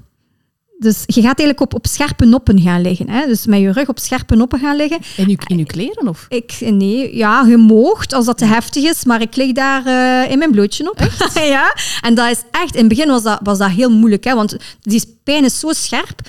[0.83, 3.09] Dus je gaat eigenlijk op, op scherpe noppen gaan liggen.
[3.09, 3.25] Hè?
[3.25, 4.99] Dus met je rug op scherpe noppen gaan liggen.
[5.17, 6.07] In uw, in uw kleren?
[6.07, 6.25] Of?
[6.29, 10.31] Ik, nee, ja, je moogt als dat te heftig is, maar ik lig daar eh,
[10.31, 11.09] in mijn blootje op.
[11.33, 14.35] ja, en dat is echt, in het begin was dat, was dat heel moeilijk, hè,
[14.35, 16.21] want die pijn is zo scherp.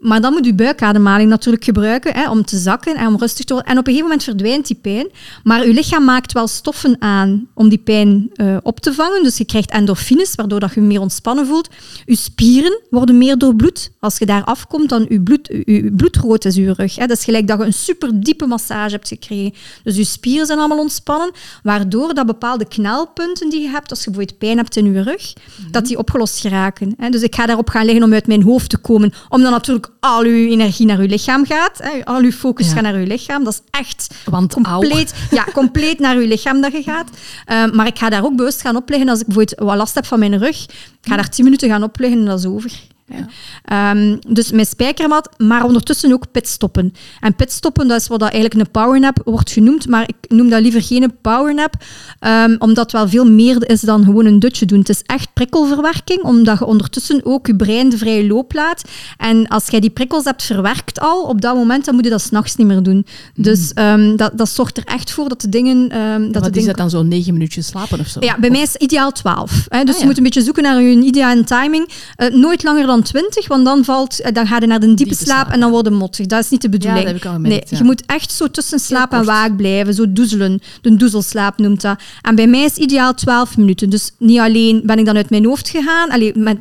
[0.00, 3.52] Maar dan moet je buikademhaling natuurlijk gebruiken hè, om te zakken en om rustig te
[3.52, 3.72] worden.
[3.72, 5.08] En op een gegeven moment verdwijnt die pijn.
[5.44, 9.22] Maar je lichaam maakt wel stoffen aan om die pijn eh, op te vangen.
[9.22, 11.68] Dus je krijgt endorfines, waardoor dat je meer ontspannen voelt.
[12.04, 13.90] Je spieren worden meer doorbloed.
[13.98, 16.96] Als je daar afkomt, dan je, bloed, je bloedrood is je rug.
[16.96, 17.06] Hè.
[17.06, 19.54] Dat is gelijk dat je een super diepe massage hebt gekregen.
[19.82, 21.30] Dus je spieren zijn allemaal ontspannen,
[21.62, 25.32] waardoor dat bepaalde knelpunten die je hebt, als je bijvoorbeeld pijn hebt in je rug,
[25.70, 26.94] dat die opgelost geraken.
[26.96, 27.08] Hè.
[27.08, 29.89] Dus ik ga daarop gaan liggen om uit mijn hoofd te komen, om dan natuurlijk
[30.00, 31.78] al uw energie naar uw lichaam gaat.
[31.78, 32.04] Hè.
[32.04, 32.72] Al uw focus Ja.
[32.72, 33.44] gaat naar uw lichaam.
[33.44, 37.08] Dat is echt Want compleet, ja, compleet naar uw lichaam dat je gaat.
[37.44, 40.06] Ehm, maar ik ga daar ook bewust gaan opleggen als ik bijvoorbeeld wat last heb
[40.06, 40.62] van mijn rug.
[40.64, 42.72] Ik ga daar tien minuten gaan opleggen en dat is over.
[43.10, 43.90] Ja.
[43.90, 46.92] Um, dus met spijkermat, maar ondertussen ook pitstoppen.
[47.20, 50.60] En pitstoppen, dat is wat dat eigenlijk een powernap wordt genoemd, maar ik noem dat
[50.60, 51.74] liever geen powernap,
[52.20, 54.78] um, omdat het wel veel meer is dan gewoon een dutje doen.
[54.78, 58.82] Het is echt prikkelverwerking, omdat je ondertussen ook je brein de vrije loop laat.
[59.16, 62.22] En als jij die prikkels hebt verwerkt al, op dat moment, dan moet je dat
[62.22, 63.06] s'nachts niet meer doen.
[63.34, 65.88] Dus um, dat, dat zorgt er echt voor dat de dingen...
[66.32, 68.20] Dat de is dat dan zo negen minuutjes slapen of zo?
[68.20, 69.66] Ja, bij mij is ideaal 12.
[69.68, 69.84] Hè?
[69.84, 71.88] Dus ah, je moet een beetje zoeken naar je ideale timing.
[72.16, 75.02] Uh, nooit langer dan 20, want dan, valt, uh, dan ga je naar de diepe,
[75.02, 76.26] diepe slaap, slaap, en dan word je mottig.
[76.26, 76.98] Dat is niet de bedoeling.
[76.98, 79.56] Ja, dat heb ik al gemerkt, nee, je moet echt zo tussen slaap en waak
[79.56, 79.94] blijven.
[79.94, 80.60] Zo doezelen.
[80.80, 82.00] De doezelslaap noemt dat.
[82.22, 83.90] En bij mij is ideaal 12 minuten.
[83.90, 86.58] Dus niet alleen ben ik dan uit mijn hoofd gegaan, allee, met,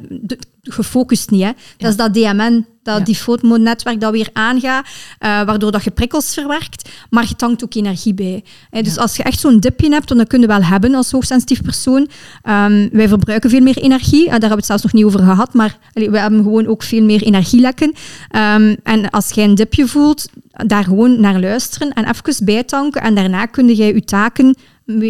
[0.73, 1.43] gefocust niet.
[1.43, 1.51] Hè.
[1.77, 3.03] Dat is dat DMN, dat ja.
[3.03, 4.89] default-netwerk dat weer aangaat, uh,
[5.19, 8.43] waardoor dat je prikkels verwerkt, maar je tankt ook energie bij.
[8.69, 8.81] Hè.
[8.81, 12.09] Dus als je echt zo'n dipje hebt, dan kun je wel hebben als hoogsensitief persoon.
[12.43, 15.19] Um, wij verbruiken veel meer energie, uh, daar hebben we het zelfs nog niet over
[15.19, 17.93] gehad, maar allee, we hebben gewoon ook veel meer energielekken.
[18.55, 23.15] Um, en als jij een dipje voelt, daar gewoon naar luisteren en even bijtanken en
[23.15, 24.55] daarna kun je je taken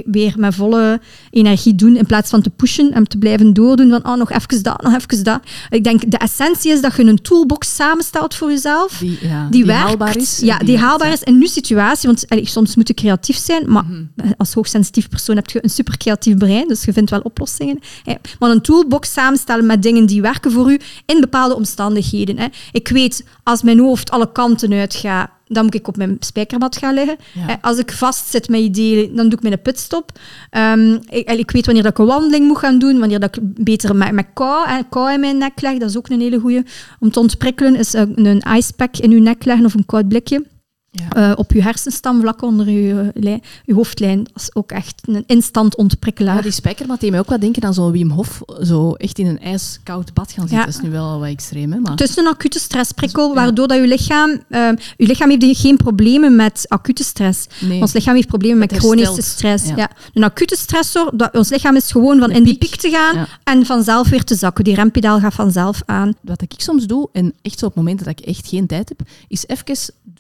[0.05, 0.99] weer met volle
[1.31, 4.63] energie doen in plaats van te pushen en te blijven doordoen van oh, nog even
[4.63, 5.39] dat, nog even dat.
[5.69, 9.63] Ik denk de essentie is dat je een toolbox samenstelt voor jezelf die, ja, die,
[9.63, 10.39] die haalbaar is.
[10.39, 12.07] Ja, die, die haalbaar is in nu situatie.
[12.09, 14.33] Want allee, soms moet je creatief zijn, maar mm -hmm.
[14.37, 17.79] als hoogsensitief persoon heb je een super creatief brein, dus je vindt wel oplossingen.
[18.03, 18.13] Hè.
[18.39, 22.37] Maar een toolbox samenstellen met dingen die werken voor u in bepaalde omstandigheden.
[22.37, 22.47] Hè.
[22.71, 26.93] Ik weet, als mijn hoofd alle kanten uitgaat, dan moet ik op mijn spijkermat gaan
[26.93, 27.17] liggen.
[27.33, 27.57] Ja.
[27.61, 30.11] Als ik vastzit met ideeën, dan doe ik mijn pitstop.
[30.57, 33.63] Um, ik, ik, weet wanneer dat ik een wandeling moet gaan doen, wanneer dat ik
[33.63, 35.77] beter met, met kou, en kou in mijn nek leg.
[35.77, 36.65] Dat is ook een hele goede.
[36.99, 40.45] Om te ontprikkelen is een, een icepack in uw nek leggen of een koud blikje.
[40.91, 41.29] Ja.
[41.29, 44.23] Uh, op je hersenstam, vlak onder je, uh, je hoofdlijn.
[44.23, 46.35] Dat is ook echt een instant ontprikkelaar.
[46.35, 48.41] Ja, die spijkermat deed mij ook wat denken aan zo'n Wim Hof.
[48.63, 50.57] Zo echt in een ijskoud bad gaan zitten.
[50.57, 50.65] Ja.
[50.65, 51.71] Dat is nu wel wat extreem.
[51.71, 51.91] Hè, maar...
[51.91, 54.29] Het is een acute stressprikkel, waardoor dat je lichaam...
[54.29, 57.47] Uh, je lichaam heeft geen problemen met acute stress.
[57.59, 57.81] Nee.
[57.81, 59.67] Ons lichaam heeft problemen met, chronische stress.
[59.67, 59.75] Ja.
[59.75, 59.91] ja.
[60.13, 63.65] Een acute stressor, dat, ons lichaam is gewoon van in die piek te gaan en
[63.65, 64.63] vanzelf weer te zakken.
[64.63, 66.13] Die rempedaal gaat vanzelf aan.
[66.21, 69.01] Wat ik soms doe, en echt zo op momenten dat ik echt geen tijd heb,
[69.27, 69.65] is even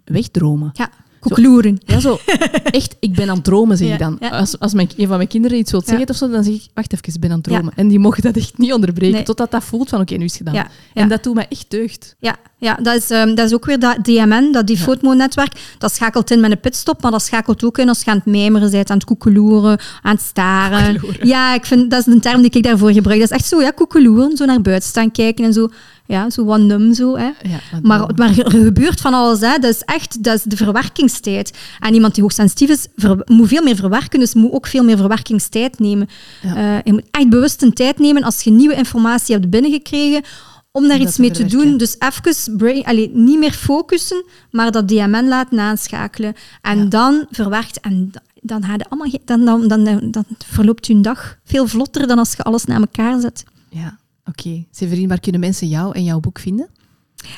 [0.09, 0.69] wegdromen.
[0.73, 0.89] Ja.
[1.19, 1.79] Koekloeren.
[1.85, 2.19] Ja, zo.
[2.63, 4.17] Echt, ik ben aan het dromen, zeg ja, ik dan.
[4.19, 4.29] Ja.
[4.29, 6.67] Als, als mijn, een van mijn kinderen iets wil zeggen of zo, dan zeg ik,
[6.73, 7.73] wacht even, ik ben aan het dromen.
[7.75, 9.23] En die mogen dat echt niet onderbreken, nee.
[9.23, 10.67] totdat dat voelt van, oké, okay, nu is het gedaan.
[10.93, 12.15] En dat doet mij echt deugd.
[12.19, 15.75] Ja, ja dat, is, um, dat is ook weer dat DMN, dat default mode netwerk.
[15.77, 18.25] Dat schakelt in met een pitstop, maar dat schakelt ook in als je aan het
[18.25, 21.01] mijmeren bent, aan het koekeloeren, aan het staren.
[21.21, 23.19] Ja, ik vind, dat is een term die ik daarvoor gebruik.
[23.19, 25.69] Dat is echt zo, ja, koekeloeren, zo naar buiten staan kijken en zo
[26.09, 27.17] ja, zo num zo.
[27.17, 27.29] Hè.
[27.41, 29.39] Ja, maar, maar er gebeurt van alles.
[29.39, 29.57] Hè.
[29.57, 31.57] Dat is echt dat is de verwerkingstijd.
[31.79, 34.97] En iemand die hoogsensitief is, ver, moet veel meer verwerken, dus moet ook veel meer
[34.97, 36.07] verwerkingstijd nemen.
[36.41, 36.57] Ja.
[36.57, 40.23] Uh, je moet echt bewust een tijd nemen als je nieuwe informatie hebt binnengekregen,
[40.71, 41.77] om daar iets mee te doen.
[41.77, 46.33] Dus even brain, allez, niet meer focussen, maar dat DMN laten aanschakelen.
[46.61, 46.85] En ja.
[46.85, 47.79] dan verwerkt.
[47.79, 52.43] En dan, allemaal, dan, dan, dan, dan verloopt je dag veel vlotter dan als je
[52.43, 53.43] alles naar elkaar zet.
[53.69, 53.97] Ja.
[54.29, 54.47] Oké.
[54.47, 54.67] Okay.
[54.71, 56.69] Severine, waar kunnen mensen jou en jouw boek vinden?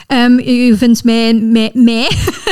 [0.08, 2.08] Um, u vindt mij, mij, mij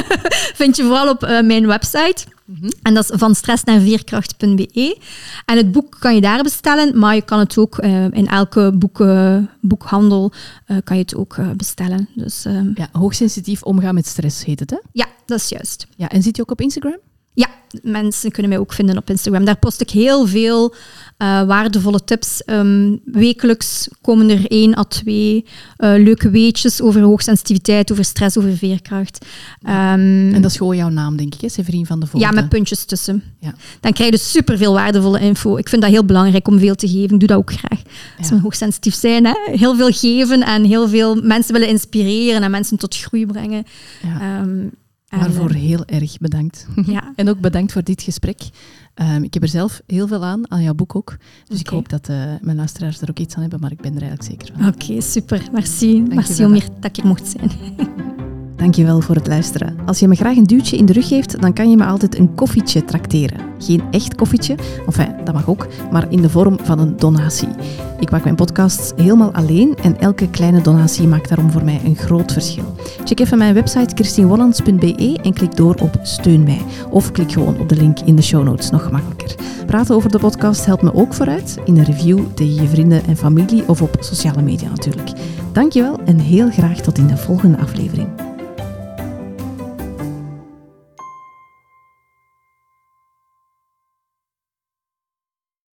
[0.60, 2.26] vind je vooral op uh, mijn website.
[2.46, 2.72] Mm -hmm.
[2.82, 4.98] En dat is van stress naar veerkracht.be.
[5.46, 8.72] En het boek kan je daar bestellen, maar je kan het ook uh, in elke
[8.76, 10.32] boek, uh, boekhandel
[10.84, 12.10] kan je het ook bestellen.
[12.16, 14.78] Dus, ja, hoogsensitief omgaan met stress heet het, hè?
[14.92, 15.88] Ja, dat is juist.
[15.96, 16.98] Ja, en zit je ook op Instagram?
[17.40, 17.48] Ja,
[17.82, 19.46] mensen kunnen mij ook vinden op Instagram.
[19.46, 20.74] Daar post ik heel veel
[21.18, 22.42] uh, waardevolle tips.
[22.46, 25.46] Um, wekelijks komen er één à twee
[25.78, 29.26] uh, leuke weetjes over hoogsensitiviteit, over stress, over veerkracht.
[29.64, 29.70] Um,
[30.34, 31.50] en dat is gewoon jouw naam, denk ik, hè?
[31.50, 32.26] Severien van de Volte.
[32.26, 33.24] Ja, met puntjes tussen.
[33.40, 33.54] Ja.
[33.80, 35.58] Dan krijg je dus superveel waardevolle info.
[35.58, 37.14] Ik vind dat heel belangrijk om veel te geven.
[37.14, 37.82] Ik doe dat ook graag.
[38.18, 39.34] Als we hoogsensitief zijn, hè?
[39.52, 43.64] heel veel geven en heel veel mensen willen inspireren en mensen tot groei brengen.
[44.04, 44.42] Ja.
[44.42, 44.72] Um,
[45.10, 46.68] Waarvoor heel erg bedankt.
[46.86, 47.14] Ja.
[47.16, 48.42] en ook bedankt voor dit gesprek.
[48.96, 51.18] Um, ik heb er zelf heel veel aan, aan jouw boek ook.
[51.18, 51.60] Dus okay.
[51.60, 54.02] ik hoop dat uh, mijn luisteraars er ook iets aan hebben, maar ik ben er
[54.02, 54.68] eigenlijk zeker van.
[54.68, 55.48] Oké, okay, super.
[55.52, 55.94] Merci.
[55.94, 57.52] Dank Merci om hier dat ik mocht zijn.
[58.60, 59.78] Dankjewel voor het luisteren.
[59.86, 62.18] Als je me graag een duwtje in de rug geeft, dan kan je me altijd
[62.18, 63.40] een koffietje trakteren.
[63.60, 64.56] Geen echt koffietje,
[64.86, 67.48] enfin, dat mag ook, maar in de vorm van een donatie.
[68.00, 71.96] Ik maak mijn podcast helemaal alleen en elke kleine donatie maakt daarom voor mij een
[71.96, 72.76] groot verschil.
[73.04, 76.62] Check even mijn website christienwollands.be en klik door op Steun mij.
[76.90, 79.36] Of klik gewoon op de link in de show notes, nog gemakkelijker.
[79.66, 83.18] Praten over de podcast helpt me ook vooruit, in een review tegen je vrienden en
[83.18, 85.10] familie of op sociale media natuurlijk.
[85.52, 88.29] Dankjewel en heel graag tot in de volgende aflevering.